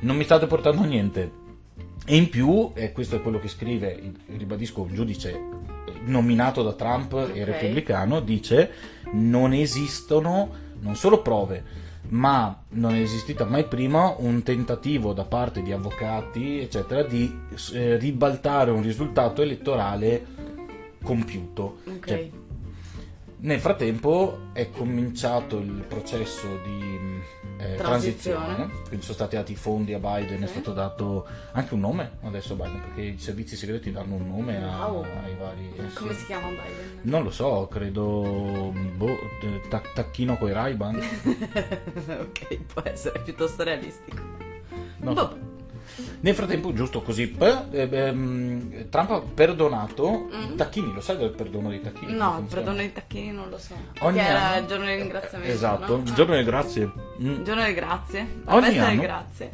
non 0.00 0.16
mi 0.16 0.24
state 0.24 0.46
portando 0.46 0.82
niente. 0.84 1.40
E 2.04 2.16
in 2.16 2.28
più, 2.28 2.72
e 2.74 2.90
questo 2.92 3.16
è 3.16 3.22
quello 3.22 3.38
che 3.38 3.46
scrive, 3.48 4.12
ribadisco, 4.36 4.82
un 4.82 4.92
giudice 4.92 5.40
nominato 6.04 6.62
da 6.62 6.72
Trump 6.72 7.12
Ok. 7.12 7.30
e 7.36 7.44
repubblicano, 7.44 8.20
dice 8.20 8.70
non 9.12 9.52
esistono 9.52 10.50
non 10.80 10.96
solo 10.96 11.22
prove, 11.22 11.62
ma 12.08 12.64
non 12.70 12.94
è 12.94 13.00
esistita 13.00 13.44
mai 13.44 13.64
prima 13.66 14.14
un 14.18 14.42
tentativo 14.42 15.12
da 15.12 15.24
parte 15.24 15.62
di 15.62 15.70
avvocati, 15.70 16.58
eccetera, 16.60 17.04
di 17.04 17.32
eh, 17.72 17.96
ribaltare 17.98 18.72
un 18.72 18.82
risultato 18.82 19.42
elettorale 19.42 20.26
compiuto. 21.02 21.78
Ok. 21.86 22.06
Cioè, 22.06 22.30
nel 23.44 23.58
frattempo 23.60 24.38
è 24.52 24.70
cominciato 24.70 25.58
il 25.58 25.84
processo 25.88 26.46
di 26.64 27.20
eh, 27.58 27.74
Transizione. 27.76 28.44
transizione. 28.56 28.82
quindi 28.86 29.02
sono 29.02 29.14
stati 29.14 29.36
dati 29.36 29.52
i 29.52 29.56
fondi 29.56 29.92
a 29.94 29.98
Biden, 29.98 30.42
è 30.42 30.46
Sì. 30.46 30.52
stato 30.52 30.72
dato 30.72 31.26
anche 31.52 31.74
un 31.74 31.80
nome 31.80 32.18
adesso 32.22 32.52
a 32.54 32.56
Biden, 32.56 32.80
perché 32.80 33.00
i 33.02 33.18
servizi 33.18 33.56
segreti 33.56 33.90
danno 33.92 34.14
un 34.14 34.28
nome 34.28 34.62
a- 34.62 34.86
Wow. 34.88 35.02
ai 35.24 35.34
vari... 35.38 35.72
eh, 35.76 35.88
sì. 35.90 35.94
Come 35.96 36.14
si 36.14 36.26
chiama 36.26 36.48
Biden? 36.48 37.00
Non 37.02 37.22
lo 37.24 37.30
so, 37.30 37.68
credo 37.68 38.72
boh, 38.96 39.18
eh, 39.42 39.60
tac- 39.68 39.92
tacchino 39.92 40.36
coi 40.38 40.52
Ray-Ban. 40.52 40.96
ok, 42.20 42.56
può 42.72 42.82
essere 42.84 43.20
piuttosto 43.22 43.62
realistico. 43.64 44.22
Non 44.98 45.14
Boh. 45.14 45.38
Nel 46.20 46.34
frattempo, 46.34 46.72
giusto 46.72 47.02
così, 47.02 47.34
eh, 47.38 47.88
ehm, 47.90 48.88
Trump 48.88 49.10
ha 49.10 49.20
perdonato 49.20 50.28
Mm. 50.32 50.56
Tacchini, 50.56 50.92
lo 50.92 51.00
sai 51.00 51.16
del 51.16 51.30
perdono 51.30 51.68
dei 51.68 51.80
Tacchini? 51.80 52.12
No, 52.14 52.38
il 52.40 52.46
perdono 52.52 52.76
dei 52.76 52.92
tacchini 52.92 53.30
non 53.32 53.48
lo 53.50 53.58
so. 53.58 53.74
Ogni 54.00 54.16
Perché 54.16 54.30
era 54.30 54.48
anno- 54.50 54.60
il 54.60 54.66
giorno 54.66 54.84
del 54.84 54.96
ringraziamento. 54.98 55.52
Esatto, 55.54 55.96
no? 55.96 56.02
il 56.04 56.12
giorno 56.12 56.32
delle 56.34 56.44
grazie. 56.44 56.84
Mm. 57.20 57.30
Il 57.30 57.42
giorno 57.42 57.60
delle 57.62 57.74
grazie. 57.74 58.28
La 58.44 58.54
Ogni 58.54 58.64
festa 58.66 58.86
anno? 58.86 59.00
grazie. 59.02 59.50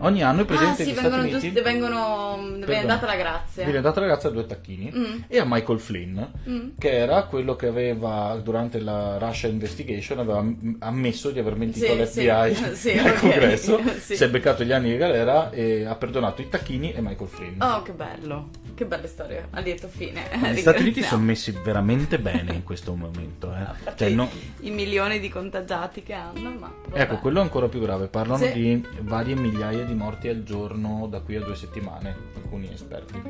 Ogni 0.00 0.22
anno 0.22 0.40
il 0.40 0.42
Ah, 0.42 0.46
presidente 0.46 0.84
sì, 0.84 0.92
degli 0.92 0.94
vengono 0.94 1.14
Stati 1.22 1.28
Uniti 1.34 1.46
giusti, 1.46 1.60
vengono. 1.62 2.66
Viene 2.66 2.86
data 2.86 3.06
la 3.06 3.16
grazia. 3.16 3.64
viene 3.64 3.80
data 3.80 4.00
la 4.00 4.06
grazia 4.06 4.28
a 4.28 4.32
due 4.32 4.46
tacchini 4.46 4.92
Mm. 4.94 5.18
e 5.26 5.38
a 5.38 5.44
Michael 5.46 5.80
Flynn, 5.80 6.20
Mm. 6.48 6.68
che 6.78 6.90
era 6.96 7.24
quello 7.24 7.56
che 7.56 7.66
aveva 7.66 8.38
durante 8.42 8.80
la 8.80 9.18
Russia 9.18 9.48
Investigation 9.48 10.18
aveva 10.20 10.44
ammesso 10.80 11.30
di 11.30 11.38
aver 11.40 11.56
mentito 11.56 11.86
Sì, 11.86 11.92
all'FBI 12.28 12.54
sì, 12.54 12.74
sì, 12.92 12.92
al 12.98 13.06
ok, 13.10 13.18
congresso, 13.18 13.80
si 13.98 14.14
è 14.22 14.28
beccato 14.28 14.62
gli 14.62 14.72
anni 14.72 14.90
di 14.90 14.96
galera 14.96 15.50
e 15.50 15.84
ha 15.84 15.94
perdonato 15.96 16.42
i 16.42 16.48
tacchini 16.48 16.92
e 16.92 17.00
Michael 17.00 17.28
Flynn. 17.28 17.60
Oh, 17.60 17.82
che 17.82 17.92
bello. 17.92 18.48
Che 18.78 18.84
bella 18.84 19.08
storia. 19.08 19.48
A 19.50 19.58
lieto 19.58 19.88
fine. 19.88 20.22
Gli 20.52 20.58
Stati 20.58 20.82
Uniti 20.82 21.02
sono 21.02 21.24
messi 21.24 21.50
veramente 21.50 22.20
bene 22.20 22.52
in 22.54 22.62
questo 22.62 22.94
momento. 22.94 23.52
eh. 23.52 23.58
A 23.60 23.74
parte 23.82 24.04
Cioè, 24.06 24.14
no- 24.14 24.30
I 24.60 24.70
milioni 24.70 25.18
di 25.18 25.28
contagiati 25.28 26.04
che 26.04 26.12
hanno, 26.12 26.50
ma. 26.50 26.72
vabbè. 26.86 27.00
Ecco, 27.00 27.16
quello 27.18 27.40
è 27.40 27.42
ancora 27.42 27.66
più 27.66 27.80
grave. 27.80 28.06
Parlano 28.06 28.44
Sì. 28.44 28.52
di 28.52 28.86
varie 29.00 29.34
migliaia 29.34 29.82
di 29.82 29.94
morti 29.94 30.28
al 30.28 30.44
giorno 30.44 31.08
da 31.10 31.18
qui 31.18 31.34
a 31.34 31.40
due 31.40 31.56
settimane, 31.56 32.14
alcuni 32.36 32.72
esperti. 32.72 33.20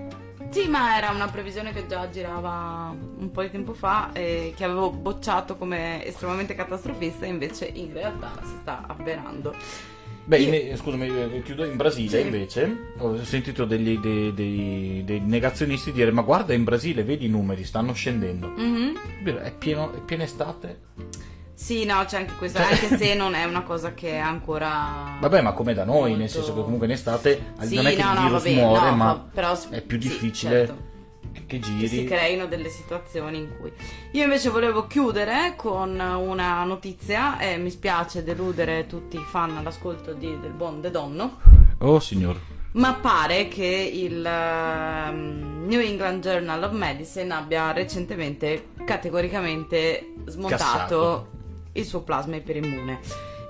Sì, 0.51 0.69
ma 0.69 0.99
era 0.99 1.13
una 1.13 1.29
previsione 1.29 1.73
che 1.73 1.87
già 1.87 2.11
girava 2.11 2.95
un 3.19 3.31
po' 3.31 3.41
di 3.41 3.51
tempo 3.51 3.73
fa 3.73 4.11
e 4.13 4.53
che 4.55 4.65
avevo 4.65 4.91
bocciato 4.91 5.57
come 5.57 6.05
estremamente 6.05 6.55
catastrofista, 6.55 7.25
invece 7.25 7.65
in 7.73 7.91
realtà 7.95 8.33
si 8.43 8.55
sta 8.61 8.85
avverando. 8.87 9.55
Beh, 10.29 10.37
in- 10.39 10.77
scusami, 10.77 11.07
eh, 11.07 11.43
chiudo. 11.43 11.65
In 11.65 11.77
Brasile 11.77 12.19
Sì. 12.21 12.25
invece 12.27 12.93
ho 12.99 13.25
sentito 13.25 13.65
degli- 13.65 13.99
dei, 13.99 14.35
dei- 14.35 15.03
dei 15.03 15.21
negazionisti 15.21 15.91
dire: 15.91 16.11
Ma 16.13 16.21
guarda, 16.21 16.53
in 16.53 16.65
Brasile 16.65 17.03
vedi 17.03 17.25
i 17.25 17.29
numeri, 17.31 17.65
stanno 17.65 17.95
scendendo. 17.95 18.49
Mhm. 18.49 18.93
Vero, 19.23 19.39
È, 19.39 19.55
pieno, 19.57 19.91
è 19.95 20.01
piena 20.01 20.25
estate. 20.25 20.81
Sì, 21.55 21.87
no, 21.87 22.05
c'è 22.05 22.19
anche 22.19 22.35
questo, 22.37 22.59
Cioè- 22.59 22.71
anche 22.73 22.97
se 22.99 23.15
non 23.17 23.35
è 23.35 23.45
una 23.45 23.63
cosa 23.63 23.93
che 23.95 24.11
è 24.11 24.19
ancora... 24.19 25.17
Vabbè, 25.21 25.41
ma 25.41 25.53
come 25.53 25.73
da 25.75 25.85
noi, 25.85 26.11
nel 26.11 26.19
Molto- 26.19 26.33
senso 26.35 26.55
che 26.55 26.63
comunque 26.63 26.87
in 26.87 26.93
estate 26.93 27.53
Sì, 27.63 27.75
non 27.77 27.87
è 27.87 27.97
che 27.97 28.03
no, 28.03 28.09
il 28.11 28.15
no, 28.15 28.23
virus 28.27 28.43
vabbè, 28.45 28.55
muore, 28.55 28.91
no, 28.91 28.97
ma 28.97 29.29
però 29.33 29.59
è 29.71 29.81
più 29.83 30.01
sì, 30.01 30.09
difficile 30.09 30.67
certo. 30.67 30.88
Che 31.47 31.59
che 31.59 31.65
si 31.65 31.87
giri. 31.89 32.05
creino 32.05 32.47
delle 32.47 32.69
situazioni 32.69 33.39
in 33.39 33.49
cui 33.59 33.73
io 34.13 34.23
invece 34.25 34.51
volevo 34.51 34.87
chiudere 34.87 35.55
con 35.57 35.91
una 35.99 36.65
notizia 36.65 37.39
e 37.39 37.57
mi 37.57 37.71
spiace 37.71 38.23
deludere 38.25 38.87
tutti 38.87 39.17
i 39.17 39.25
fan 39.29 39.57
all'ascolto 39.57 40.13
di- 40.13 40.39
del 40.41 40.53
buon 40.53 40.81
De 40.81 40.91
Donno 40.91 41.39
Oh 41.79 42.01
signor. 42.01 42.39
ma 42.73 42.95
pare 42.95 43.49
che 43.49 43.65
il 43.93 44.17
um, 44.25 45.65
New 45.67 45.81
England 45.81 46.23
Journal 46.23 46.63
of 46.65 46.73
Medicine 46.73 47.33
abbia 47.33 47.73
recentemente 47.73 48.69
categoricamente 48.85 50.15
smontato 50.27 50.59
Cassato. 50.65 51.29
il 51.73 51.85
suo 51.85 52.01
plasma 52.03 52.37
iperimmune. 52.37 53.01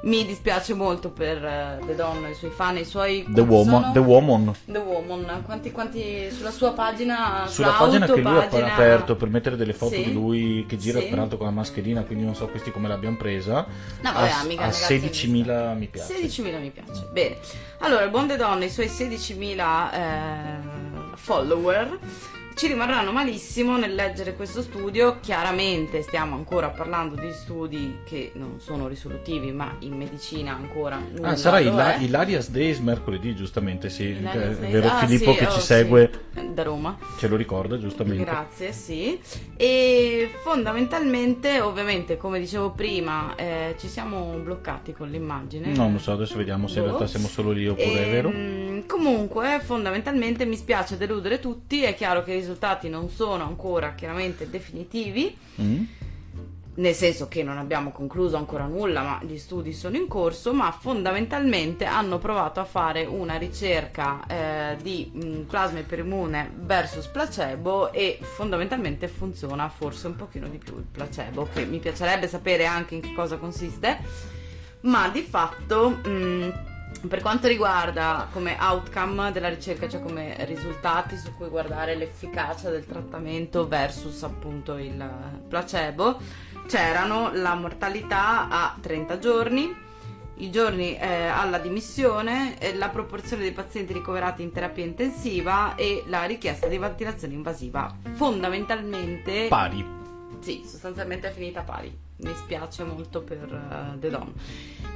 Mi 0.00 0.24
dispiace 0.24 0.74
molto 0.74 1.10
per 1.10 1.42
uh, 1.42 1.84
The 1.84 1.96
Don, 1.96 2.24
i 2.30 2.34
suoi 2.34 2.50
fan, 2.52 2.76
i 2.76 2.84
suoi... 2.84 3.26
The 3.28 3.40
Woman? 3.40 3.92
The 3.92 3.98
Woman. 3.98 4.54
The 4.64 4.78
Woman, 4.78 5.42
quanti, 5.44 5.72
quanti 5.72 6.30
sulla 6.30 6.52
sua 6.52 6.72
pagina, 6.72 7.46
Sulla 7.48 7.72
pagina 7.72 8.06
che 8.06 8.20
lui 8.20 8.36
ha 8.36 8.44
aperto 8.44 9.16
per 9.16 9.28
mettere 9.28 9.56
delle 9.56 9.72
foto 9.72 9.94
Sì. 9.96 10.04
di 10.04 10.12
lui 10.12 10.64
che 10.68 10.76
gira 10.76 11.00
Sì. 11.00 11.06
peraltro 11.06 11.36
con 11.36 11.46
la 11.48 11.52
mascherina, 11.52 12.04
quindi 12.04 12.24
non 12.24 12.36
so 12.36 12.46
questi 12.46 12.70
come 12.70 12.86
l'abbiamo 12.86 13.16
presa. 13.16 13.66
No, 14.00 14.12
vabbè, 14.12 14.28
ha, 14.30 14.38
amica, 14.40 14.60
ragazzi, 14.62 14.98
16.000 15.00 15.76
mi 15.76 15.88
piace. 15.88 16.14
16.000 16.14 16.60
mi 16.60 16.70
piace. 16.70 17.08
Bene. 17.10 17.36
Allora, 17.78 18.04
il 18.04 18.10
buon 18.10 18.28
De 18.28 18.36
Donne, 18.36 18.66
i 18.66 18.70
suoi 18.70 18.86
16.000 18.86 19.92
eh, 19.92 21.16
follower 21.16 21.98
ci 22.58 22.66
rimarranno 22.66 23.12
malissimo 23.12 23.76
nel 23.76 23.94
leggere 23.94 24.34
questo 24.34 24.62
studio. 24.62 25.18
Chiaramente 25.20 26.02
stiamo 26.02 26.34
ancora 26.34 26.70
parlando 26.70 27.14
di 27.14 27.30
studi 27.32 27.98
che 28.04 28.32
non 28.34 28.58
sono 28.58 28.88
risolutivi, 28.88 29.52
ma 29.52 29.76
in 29.80 29.96
medicina 29.96 30.56
ancora 30.56 31.00
Ah, 31.22 31.36
sarà 31.36 31.60
lo 31.60 31.70
Ila- 31.70 31.94
è. 31.94 32.02
Hilarious 32.02 32.50
Days 32.50 32.78
mercoledì, 32.80 33.36
giustamente, 33.36 33.88
sì. 33.88 34.06
Hilarious 34.06 34.58
Eh, 34.58 34.70
vero 34.70 34.88
Ah, 34.88 35.06
Filippo 35.06 35.30
sì, 35.32 35.38
che 35.38 35.46
oh, 35.46 35.50
ci 35.52 35.60
sì. 35.60 35.66
segue 35.66 36.10
da 36.52 36.62
Roma. 36.64 36.98
ce 37.18 37.28
lo 37.28 37.36
ricorda, 37.36 37.78
giustamente. 37.78 38.24
Grazie, 38.24 38.72
sì. 38.72 39.20
E 39.56 40.28
fondamentalmente, 40.42 41.60
ovviamente, 41.60 42.16
come 42.16 42.40
dicevo 42.40 42.72
prima, 42.72 43.36
eh, 43.36 43.76
ci 43.78 43.86
siamo 43.86 44.36
bloccati 44.42 44.92
con 44.92 45.08
l'immagine. 45.10 45.68
No, 45.74 45.88
non 45.88 46.00
so, 46.00 46.10
adesso 46.10 46.36
vediamo 46.36 46.66
se 46.66 46.78
in 46.78 46.84
Boh. 46.84 46.86
realtà 46.88 47.06
siamo 47.06 47.28
solo 47.28 47.52
lì 47.52 47.68
oppure 47.68 48.04
è 48.06 48.10
vero. 48.10 48.30
Ehm, 48.30 48.66
Comunque, 48.86 49.60
fondamentalmente 49.62 50.44
mi 50.46 50.56
spiace 50.56 50.96
deludere 50.96 51.40
tutti. 51.40 51.82
È 51.82 51.94
chiaro 51.94 52.22
che 52.22 52.32
i 52.34 52.42
risultati 52.48 52.88
non 52.88 53.10
sono 53.10 53.44
ancora 53.44 53.94
chiaramente 53.94 54.48
definitivi, 54.48 55.36
Mm? 55.60 55.82
nel 56.78 56.94
senso 56.94 57.26
che 57.26 57.42
non 57.42 57.58
abbiamo 57.58 57.90
concluso 57.90 58.36
ancora 58.36 58.66
nulla, 58.66 59.02
ma 59.02 59.20
gli 59.24 59.36
studi 59.36 59.72
sono 59.72 59.96
in 59.96 60.06
corso. 60.06 60.54
Ma 60.54 60.70
fondamentalmente 60.70 61.84
hanno 61.84 62.18
provato 62.18 62.60
a 62.60 62.64
fare 62.64 63.04
una 63.04 63.36
ricerca 63.36 64.24
eh, 64.28 64.76
di 64.80 65.10
mh, 65.12 65.40
plasma 65.48 65.80
iperimmune 65.80 66.52
versus 66.54 67.06
placebo 67.06 67.92
e 67.92 68.20
fondamentalmente 68.22 69.08
funziona 69.08 69.68
forse 69.68 70.06
un 70.06 70.14
pochino 70.14 70.46
di 70.46 70.58
più 70.58 70.76
il 70.78 70.86
placebo, 70.90 71.48
che 71.52 71.64
mi 71.64 71.80
piacerebbe 71.80 72.28
sapere 72.28 72.64
anche 72.64 72.94
in 72.94 73.00
che 73.00 73.12
cosa 73.12 73.36
consiste 73.38 74.36
ma 74.82 75.08
di 75.08 75.22
fatto 75.22 75.90
mh, 75.90 76.52
per 77.06 77.20
quanto 77.20 77.46
riguarda 77.46 78.28
come 78.32 78.56
outcome 78.58 79.30
della 79.30 79.48
ricerca, 79.48 79.88
cioè 79.88 80.00
come 80.00 80.34
risultati 80.44 81.16
su 81.16 81.34
cui 81.36 81.48
guardare 81.48 81.94
l'efficacia 81.94 82.70
del 82.70 82.86
trattamento 82.86 83.68
versus 83.68 84.22
appunto 84.24 84.76
il 84.76 85.08
placebo, 85.48 86.18
c'erano 86.66 87.30
la 87.32 87.54
mortalità 87.54 88.48
a 88.48 88.76
30 88.80 89.18
giorni, 89.18 89.86
i 90.38 90.50
giorni 90.50 90.96
eh, 90.96 91.26
alla 91.26 91.58
dimissione, 91.58 92.58
eh, 92.58 92.74
la 92.74 92.88
proporzione 92.88 93.42
dei 93.42 93.52
pazienti 93.52 93.92
ricoverati 93.92 94.42
in 94.42 94.52
terapia 94.52 94.84
intensiva 94.84 95.74
e 95.76 96.04
la 96.06 96.24
richiesta 96.24 96.66
di 96.66 96.78
ventilazione 96.78 97.34
invasiva. 97.34 97.94
Fondamentalmente 98.14 99.46
Pari. 99.48 99.84
sì, 100.40 100.64
sostanzialmente 100.66 101.28
è 101.28 101.32
finita 101.32 101.62
pari. 101.62 102.06
Mi 102.20 102.34
spiace 102.34 102.82
molto 102.82 103.22
per 103.22 103.52
eh, 103.52 103.98
The 103.98 104.10
Don. 104.10 104.32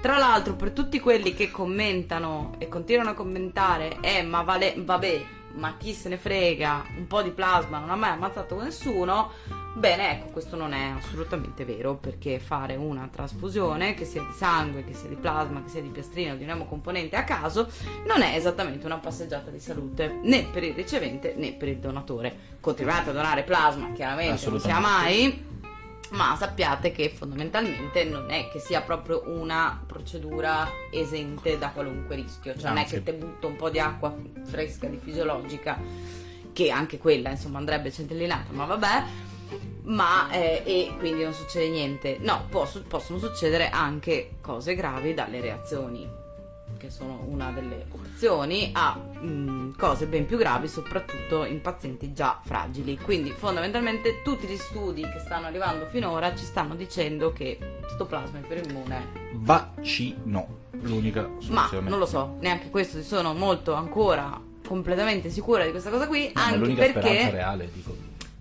Tra 0.00 0.18
l'altro, 0.18 0.54
per 0.54 0.72
tutti 0.72 0.98
quelli 0.98 1.34
che 1.34 1.50
commentano 1.52 2.54
e 2.58 2.66
continuano 2.68 3.10
a 3.10 3.14
commentare, 3.14 3.98
eh, 4.00 4.22
ma 4.22 4.42
vale, 4.42 4.74
vabbè, 4.76 5.24
ma 5.54 5.76
chi 5.76 5.92
se 5.92 6.08
ne 6.08 6.16
frega, 6.16 6.84
un 6.96 7.06
po' 7.06 7.22
di 7.22 7.30
plasma 7.30 7.78
non 7.78 7.90
ha 7.90 7.96
mai 7.96 8.10
ammazzato 8.10 8.60
nessuno. 8.60 9.30
Bene, 9.74 10.10
ecco, 10.10 10.30
questo 10.32 10.56
non 10.56 10.72
è 10.72 10.90
assolutamente 10.96 11.64
vero, 11.64 11.94
perché 11.94 12.40
fare 12.40 12.74
una 12.74 13.08
trasfusione, 13.10 13.94
che 13.94 14.04
sia 14.04 14.22
di 14.22 14.32
sangue, 14.36 14.84
che 14.84 14.92
sia 14.92 15.08
di 15.08 15.14
plasma, 15.14 15.62
che 15.62 15.68
sia 15.68 15.80
di 15.80 15.88
piastrina 15.88 16.32
o 16.32 16.36
di 16.36 16.42
un 16.42 16.50
emocomponente 16.50 17.14
a 17.14 17.22
caso, 17.22 17.70
non 18.06 18.20
è 18.22 18.34
esattamente 18.34 18.84
una 18.84 18.98
passeggiata 18.98 19.50
di 19.50 19.60
salute, 19.60 20.18
né 20.22 20.44
per 20.52 20.64
il 20.64 20.74
ricevente 20.74 21.34
né 21.36 21.52
per 21.52 21.68
il 21.68 21.78
donatore. 21.78 22.56
Continuate 22.60 23.10
a 23.10 23.12
donare 23.12 23.44
plasma, 23.44 23.92
chiaramente, 23.92 24.50
non 24.50 24.60
sia 24.60 24.78
mai, 24.80 25.50
ma 26.12 26.36
sappiate 26.36 26.92
che 26.92 27.08
fondamentalmente 27.10 28.04
non 28.04 28.30
è 28.30 28.48
che 28.50 28.58
sia 28.58 28.82
proprio 28.82 29.22
una 29.26 29.82
procedura 29.86 30.68
esente 30.90 31.58
da 31.58 31.70
qualunque 31.70 32.16
rischio, 32.16 32.54
cioè 32.54 32.68
non 32.68 32.78
è 32.78 32.84
che 32.84 33.02
te 33.02 33.14
butto 33.14 33.46
un 33.46 33.56
po' 33.56 33.70
di 33.70 33.78
acqua 33.78 34.14
fresca 34.44 34.86
di 34.88 34.98
fisiologica, 34.98 35.78
che 36.52 36.70
anche 36.70 36.98
quella 36.98 37.30
insomma 37.30 37.58
andrebbe 37.58 37.90
centellinata, 37.90 38.52
ma 38.52 38.66
vabbè, 38.66 39.04
ma 39.84 40.30
eh, 40.30 40.62
e 40.64 40.94
quindi 40.98 41.22
non 41.22 41.32
succede 41.32 41.68
niente. 41.70 42.18
No, 42.20 42.46
posso- 42.48 42.82
possono 42.82 43.18
succedere 43.18 43.70
anche 43.70 44.36
cose 44.40 44.74
gravi 44.74 45.14
dalle 45.14 45.40
reazioni 45.40 46.20
che 46.76 46.90
sono 46.90 47.24
una 47.26 47.50
delle 47.52 47.86
opzioni, 48.26 48.70
a 48.72 48.96
mm, 49.20 49.72
cose 49.76 50.06
ben 50.06 50.26
più 50.26 50.36
gravi, 50.36 50.68
soprattutto 50.68 51.44
in 51.44 51.60
pazienti 51.60 52.12
già 52.12 52.38
fragili. 52.44 52.96
Quindi, 52.96 53.30
fondamentalmente, 53.30 54.22
tutti 54.22 54.46
gli 54.46 54.56
studi 54.56 55.02
che 55.02 55.18
stanno 55.18 55.46
arrivando 55.46 55.86
finora 55.86 56.34
ci 56.34 56.44
stanno 56.44 56.74
dicendo 56.76 57.32
che 57.32 57.58
sto 57.92 58.06
plasma 58.06 58.38
iperimmune. 58.38 59.06
Vaccino. 59.34 60.60
L'unica 60.82 61.28
Ma 61.50 61.66
soluzione. 61.66 61.88
non 61.88 61.98
lo 61.98 62.06
so, 62.06 62.36
neanche 62.40 62.68
questo 62.70 62.96
si 62.98 63.04
sono 63.04 63.34
molto 63.34 63.74
ancora 63.74 64.40
completamente 64.66 65.28
sicura 65.30 65.64
di 65.64 65.70
questa 65.70 65.90
cosa 65.90 66.06
qui. 66.06 66.26
No, 66.26 66.32
ma 66.34 66.44
anche 66.44 66.58
l'unica 66.58 66.80
perché. 66.80 67.00
speranza 67.00 67.30
reale, 67.30 67.70
dico. 67.72 67.96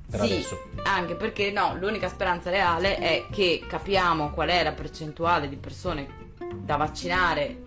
Per 0.09 0.19
Sì, 0.21 0.25
adesso. 0.33 0.61
anche 0.83 1.15
perché 1.15 1.51
no, 1.51 1.75
l'unica 1.79 2.07
speranza 2.07 2.49
reale 2.49 2.97
è 2.97 3.25
che 3.31 3.63
capiamo 3.67 4.31
qual 4.31 4.49
è 4.49 4.63
la 4.63 4.71
percentuale 4.71 5.49
di 5.49 5.55
persone 5.55 6.07
da 6.53 6.77
vaccinare 6.77 7.63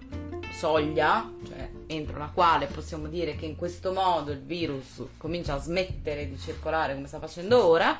soglia, 0.58 1.30
cioè 1.46 1.63
entro 1.86 2.18
la 2.18 2.30
quale 2.32 2.66
possiamo 2.66 3.06
dire 3.08 3.36
che 3.36 3.46
in 3.46 3.56
questo 3.56 3.92
modo 3.92 4.30
il 4.30 4.40
virus 4.40 5.02
comincia 5.16 5.54
a 5.54 5.58
smettere 5.58 6.28
di 6.28 6.38
circolare 6.38 6.94
come 6.94 7.06
sta 7.06 7.18
facendo 7.18 7.64
ora. 7.64 7.98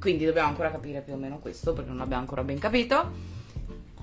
Quindi 0.00 0.24
dobbiamo 0.24 0.48
ancora 0.48 0.70
capire 0.70 1.00
più 1.00 1.14
o 1.14 1.16
meno 1.16 1.38
questo 1.38 1.72
perché 1.72 1.88
non 1.88 1.98
l'abbiamo 1.98 2.22
ancora 2.22 2.42
ben 2.42 2.58
capito. 2.58 3.36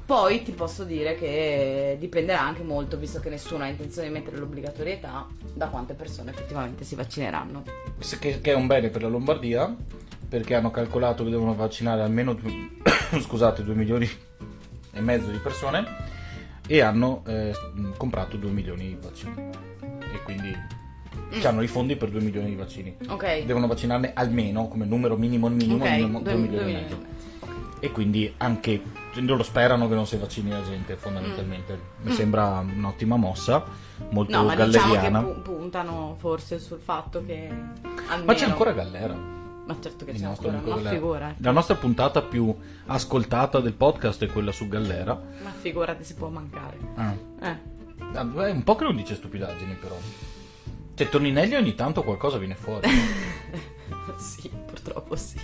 Poi 0.05 0.43
ti 0.43 0.51
posso 0.51 0.83
dire 0.83 1.15
che 1.15 1.97
dipenderà 1.99 2.41
anche 2.41 2.61
molto, 2.61 2.95
visto 2.95 3.19
che 3.19 3.29
nessuno 3.29 3.63
ha 3.63 3.67
intenzione 3.67 4.07
di 4.07 4.13
mettere 4.13 4.37
l'obbligatorietà, 4.37 5.27
da 5.51 5.67
quante 5.67 5.95
persone 5.95 6.29
effettivamente 6.29 6.83
si 6.83 6.93
vaccineranno. 6.93 7.63
Che, 8.19 8.39
che 8.39 8.51
è 8.51 8.53
un 8.53 8.67
bene 8.67 8.89
per 8.89 9.01
la 9.01 9.07
Lombardia, 9.07 9.75
perché 10.29 10.53
hanno 10.53 10.69
calcolato 10.69 11.23
che 11.23 11.31
devono 11.31 11.55
vaccinare 11.55 12.03
almeno 12.03 12.33
due, 12.35 12.51
scusate, 13.19 13.63
2 13.63 13.73
milioni 13.73 14.07
e 14.91 15.01
mezzo 15.01 15.31
di 15.31 15.39
persone 15.39 16.14
e 16.67 16.81
hanno 16.81 17.23
eh, 17.27 17.53
comprato 17.97 18.37
2 18.37 18.49
milioni 18.51 18.87
di 18.87 18.97
vaccini. 19.01 19.33
E 20.13 20.21
quindi 20.23 20.73
Mm. 21.33 21.45
hanno 21.45 21.61
i 21.63 21.67
fondi 21.67 21.95
per 21.95 22.09
2 22.09 22.21
milioni 22.21 22.49
di 22.49 22.55
vaccini. 22.55 22.95
Ok. 23.09 23.43
Devono 23.45 23.67
vaccinarne 23.67 24.11
almeno, 24.13 24.67
come 24.67 24.85
numero 24.85 25.17
minimo, 25.17 25.49
minimo, 25.49 25.83
Ok, 25.83 25.89
minimo, 25.91 26.19
due- 26.21 26.33
2 26.33 26.33
due 26.33 26.41
milioni 26.41 26.71
e 26.71 26.75
milioni 26.75 26.81
mezzo. 26.83 26.95
e 26.95 26.99
mezzo. 26.99 27.45
Ok. 27.45 27.83
E 27.83 27.91
quindi 27.91 28.33
anche 28.37 28.81
loro 29.15 29.43
sperano 29.43 29.87
che 29.87 29.95
non 29.95 30.05
si 30.07 30.17
vaccini 30.17 30.49
la 30.51 30.61
gente, 30.63 30.95
fondamentalmente. 30.95 31.79
Mi 32.01 32.11
sembra 32.11 32.59
un'ottima 32.59 33.15
mossa, 33.17 33.63
molto 34.11 34.31
Mm. 34.37 34.41
No, 34.41 34.45
ma 34.45 34.55
diciamo 34.55 34.71
che 34.71 34.99
galleriana. 34.99 35.21
pu- 35.21 35.41
puntano 35.41 36.15
forse 36.19 36.59
sul 36.59 36.79
fatto 36.79 37.23
che 37.25 37.47
almeno... 38.07 38.25
Ma 38.25 38.33
c'è 38.33 38.45
ancora 38.45 38.71
Gallera. 38.71 39.33
Ma 39.65 39.75
certo 39.79 40.05
che 40.05 40.13
c'è 40.13 40.25
ancora, 40.25 40.61
ma 40.63 40.89
figurati. 40.89 41.41
La 41.41 41.51
nostra 41.51 41.75
puntata 41.75 42.21
più 42.21 42.55
ascoltata 42.85 43.59
del 43.59 43.73
podcast 43.73 44.23
è 44.23 44.27
quella 44.27 44.51
su 44.51 44.67
Gallera. 44.67 45.19
Ma 45.41 45.49
figurati 45.49 46.03
si 46.03 46.13
può 46.13 46.29
mancare. 46.29 46.77
Ah. 46.95 47.15
Eh. 47.41 47.73
Ah, 48.13 48.47
È 48.47 48.51
un 48.51 48.63
po' 48.63 48.75
che 48.75 48.83
non 48.83 48.95
dice 48.95 49.15
stupidaggini, 49.15 49.73
però. 49.73 49.97
Cioè, 50.93 51.09
Toninelli 51.09 51.55
ogni 51.55 51.73
tanto 51.75 52.03
qualcosa 52.03 52.37
viene 52.37 52.55
fuori. 52.55 52.87
sì, 54.17 54.49
purtroppo 54.49 55.15
sì. 55.15 55.39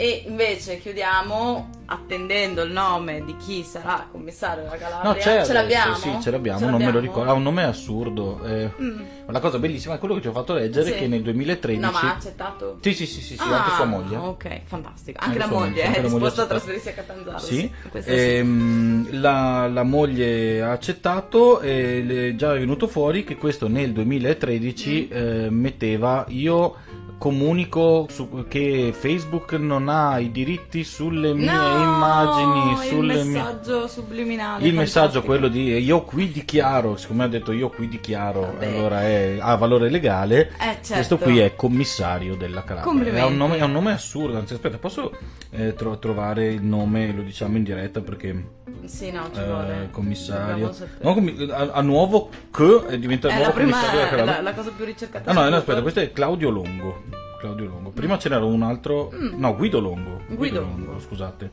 E 0.00 0.22
invece 0.28 0.78
chiudiamo 0.78 1.70
attendendo 1.86 2.62
il 2.62 2.70
nome 2.70 3.24
di 3.24 3.34
chi 3.36 3.64
sarà 3.64 4.06
commissario 4.12 4.62
della 4.62 4.76
Calabria. 4.76 5.10
No, 5.12 5.18
ce 5.20 5.30
adesso, 5.30 5.52
l'abbiamo? 5.52 5.94
Sì, 5.96 6.10
ce 6.22 6.30
l'abbiamo, 6.30 6.58
Ce 6.60 6.64
non 6.66 6.74
me 6.74 6.78
lo 6.78 6.84
l'abbiamo? 6.92 7.06
ricordo. 7.06 7.30
Ha 7.30 7.32
un 7.34 7.42
nome 7.42 7.64
assurdo. 7.64 8.40
eh. 8.44 8.70
Mm. 8.80 9.00
La 9.26 9.40
cosa 9.40 9.58
bellissima 9.58 9.94
è 9.94 9.98
quello 9.98 10.14
che 10.14 10.20
ti 10.20 10.28
ho 10.28 10.32
fatto 10.32 10.52
leggere 10.54 10.92
Sì. 10.92 10.98
che 10.98 11.06
nel 11.08 11.22
2013... 11.22 11.80
No, 11.84 11.90
ma 11.90 12.00
ha 12.00 12.14
accettato? 12.14 12.78
Sì, 12.80 12.94
sì, 12.94 13.06
sì, 13.06 13.20
sì, 13.22 13.34
sì, 13.36 13.42
Ah, 13.42 13.56
anche 13.64 13.74
sua 13.74 13.84
moglie. 13.86 14.16
Ok, 14.16 14.60
fantastico. 14.66 15.18
Anche, 15.20 15.38
Anche 15.42 15.52
la 15.52 15.58
moglie 15.60 15.82
è 15.92 16.00
disposta 16.00 16.42
a 16.42 16.46
trasferirsi 16.46 16.88
a 16.90 16.92
Catanzaro. 16.92 17.38
Sì, 17.38 17.72
sì. 17.98 18.00
Ehm, 18.04 19.20
la, 19.20 19.66
la 19.66 19.82
moglie 19.82 20.62
ha 20.62 20.70
accettato 20.70 21.58
e 21.60 22.34
già 22.36 22.54
è 22.54 22.58
venuto 22.60 22.86
fuori 22.86 23.24
che 23.24 23.34
questo 23.36 23.66
nel 23.66 23.90
2013 23.92 25.08
Mm. 25.12 25.16
eh, 25.16 25.50
metteva 25.50 26.24
io 26.28 26.76
comunico 27.18 28.06
che 28.48 28.94
Facebook 28.96 29.52
non 29.54 29.88
ha 29.88 30.18
i 30.18 30.30
diritti 30.30 30.84
sulle 30.84 31.34
mie 31.34 31.50
No, 31.50 31.82
immagini, 31.82 32.70
il 32.72 32.76
sulle 32.88 33.14
mie... 33.24 33.24
messaggio 33.24 33.86
subliminale. 33.88 34.64
Il 34.66 34.74
messaggio 34.74 35.20
fantastico. 35.20 35.26
quello 35.26 35.48
di 35.48 35.78
io 35.78 36.02
qui 36.04 36.30
dichiaro, 36.30 36.96
siccome 36.96 37.24
ha 37.24 37.28
detto 37.28 37.52
io 37.52 37.68
qui 37.70 37.88
dichiaro, 37.88 38.40
Vabbè. 38.42 38.66
allora 38.66 39.02
è- 39.02 39.36
ha 39.40 39.54
valore 39.56 39.90
legale. 39.90 40.48
Eh, 40.60 40.78
certo. 40.80 40.94
Questo 40.94 41.18
qui 41.18 41.38
è 41.40 41.54
commissario 41.56 42.36
della 42.36 42.62
Calabria. 42.62 43.12
È 43.12 43.24
un 43.24 43.36
nome, 43.36 43.58
è 43.58 43.62
un 43.62 43.72
nome 43.72 43.92
assurdo. 43.92 44.38
Anzi, 44.38 44.54
aspetta, 44.54 44.78
posso 44.78 45.12
eh, 45.50 45.74
tro- 45.74 45.98
trovare 45.98 46.46
il 46.52 46.62
nome? 46.62 47.12
Lo 47.12 47.22
diciamo 47.22 47.56
in 47.56 47.64
diretta 47.64 48.00
perché 48.00 48.44
Sì, 48.84 49.10
no, 49.10 49.28
ci 49.34 49.40
eh, 49.40 49.44
vuole. 49.44 49.88
commissario. 49.90 50.72
No, 51.00 51.14
commi- 51.14 51.50
a, 51.50 51.70
a 51.72 51.80
nuovo 51.82 52.28
che 52.50 52.98
diventa 52.98 53.26
il 53.28 53.34
È 53.34 53.36
nuovo 53.36 53.48
la 53.48 53.54
prima, 53.54 53.70
commissario 53.72 53.98
della 53.98 54.08
Calabria. 54.10 54.36
la, 54.36 54.42
la 54.42 54.54
cosa 54.54 54.70
più 54.70 54.84
ricercata. 54.84 55.30
Ah 55.30 55.32
no, 55.34 55.48
no, 55.48 55.56
aspetta, 55.56 55.82
questo 55.82 56.00
è 56.00 56.12
Claudio 56.12 56.50
Longo. 56.50 57.02
Claudio 57.38 57.66
Longo. 57.66 57.90
Prima 57.90 58.18
ce 58.18 58.28
n'era 58.28 58.44
un 58.44 58.62
altro. 58.62 59.10
Mm. 59.14 59.38
No, 59.38 59.54
Guido 59.56 59.80
Longo. 59.80 60.20
Guido 60.28 60.60
Longo. 60.60 60.98
scusate. 61.00 61.50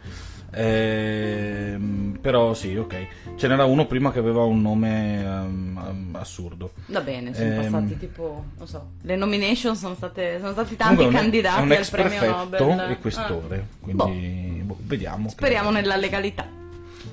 Ehm, 0.57 2.17
però 2.21 2.53
sì, 2.53 2.75
ok. 2.75 3.07
Ce 3.35 3.47
n'era 3.47 3.65
uno 3.65 3.85
prima 3.87 4.11
che 4.11 4.19
aveva 4.19 4.43
un 4.43 4.61
nome 4.61 5.21
ehm, 5.23 6.09
assurdo. 6.13 6.71
Va 6.87 7.01
bene, 7.01 7.33
sono 7.33 7.49
Ehm. 7.49 7.61
passati 7.61 7.97
tipo, 7.97 8.45
non 8.57 8.67
so, 8.67 8.89
le 9.01 9.15
nomination 9.15 9.75
sono 9.75 9.95
state, 9.95 10.37
sono 10.39 10.51
stati 10.53 10.75
tanti 10.75 11.03
un- 11.03 11.11
candidati 11.11 11.61
un 11.61 11.71
al 11.71 11.87
premio 11.89 12.25
Nobel. 12.59 12.91
e 12.91 12.99
questore. 12.99 13.57
Ah. 13.57 13.75
Quindi 13.83 14.61
boh, 14.63 14.77
vediamo. 14.81 15.25
che- 15.25 15.31
Speriamo 15.31 15.71
nella 15.71 15.95
legalità. 15.97 16.47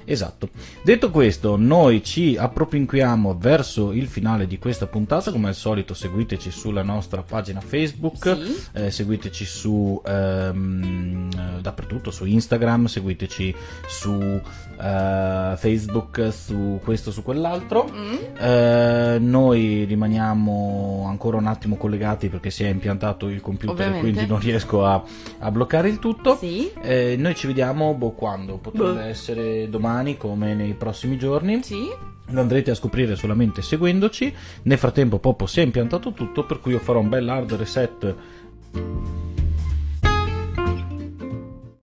Esatto. 0.04 0.48
Detto 0.82 1.10
questo, 1.10 1.56
noi 1.56 2.02
ci 2.02 2.36
appropinquiamo 2.36 3.36
verso 3.38 3.92
il 3.92 4.06
finale 4.06 4.46
di 4.46 4.58
questa 4.58 4.86
puntata. 4.86 5.30
Come 5.30 5.48
al 5.48 5.54
solito, 5.54 5.94
seguiteci 5.94 6.50
sulla 6.50 6.82
nostra 6.82 7.22
pagina 7.22 7.60
Facebook, 7.60 8.36
Sì. 8.36 8.56
eh, 8.72 8.90
seguiteci 8.90 9.44
su 9.44 10.00
ehm, 10.04 11.28
eh, 11.32 11.60
dappertutto, 11.60 12.10
su 12.10 12.24
Instagram, 12.24 12.86
seguiteci 12.86 13.54
su 13.86 14.40
eh, 14.80 15.54
Facebook, 15.56 16.32
su 16.32 16.80
questo, 16.82 17.10
su 17.10 17.22
quell'altro. 17.22 17.88
Mm? 17.92 18.14
Eh, 18.38 19.18
noi 19.20 19.84
rimaniamo 19.84 21.06
ancora 21.08 21.36
un 21.36 21.46
attimo 21.46 21.76
collegati 21.76 22.28
perché 22.28 22.50
si 22.50 22.64
è 22.64 22.68
impiantato 22.68 23.28
il 23.28 23.40
computer, 23.40 23.86
Ovviamente. 23.86 24.10
quindi 24.10 24.30
non 24.30 24.40
riesco 24.40 24.84
a, 24.84 25.02
a 25.38 25.50
bloccare 25.50 25.88
il 25.88 25.98
tutto. 25.98 26.36
Sì. 26.36 26.70
Eh, 26.80 27.16
noi 27.18 27.34
ci 27.34 27.46
vediamo 27.46 27.94
boh, 27.94 28.10
quando? 28.12 28.56
Potrebbe 28.56 28.92
Boh. 28.92 29.00
essere 29.00 29.68
domani 29.68 30.16
come 30.16 30.54
nei 30.54 30.74
prossimi 30.74 31.18
giorni. 31.18 31.62
Sì. 31.62 32.10
Lo 32.28 32.40
andrete 32.40 32.70
a 32.70 32.74
scoprire 32.74 33.14
solamente 33.16 33.62
seguendoci. 33.62 34.34
Nel 34.62 34.78
frattempo 34.78 35.18
Poppo 35.18 35.46
si 35.46 35.60
è 35.60 35.62
impiantato 35.62 36.12
tutto, 36.12 36.44
per 36.44 36.60
cui 36.60 36.72
io 36.72 36.78
farò 36.78 37.00
un 37.00 37.08
bel 37.08 37.28
hard 37.28 37.52
reset 37.54 38.14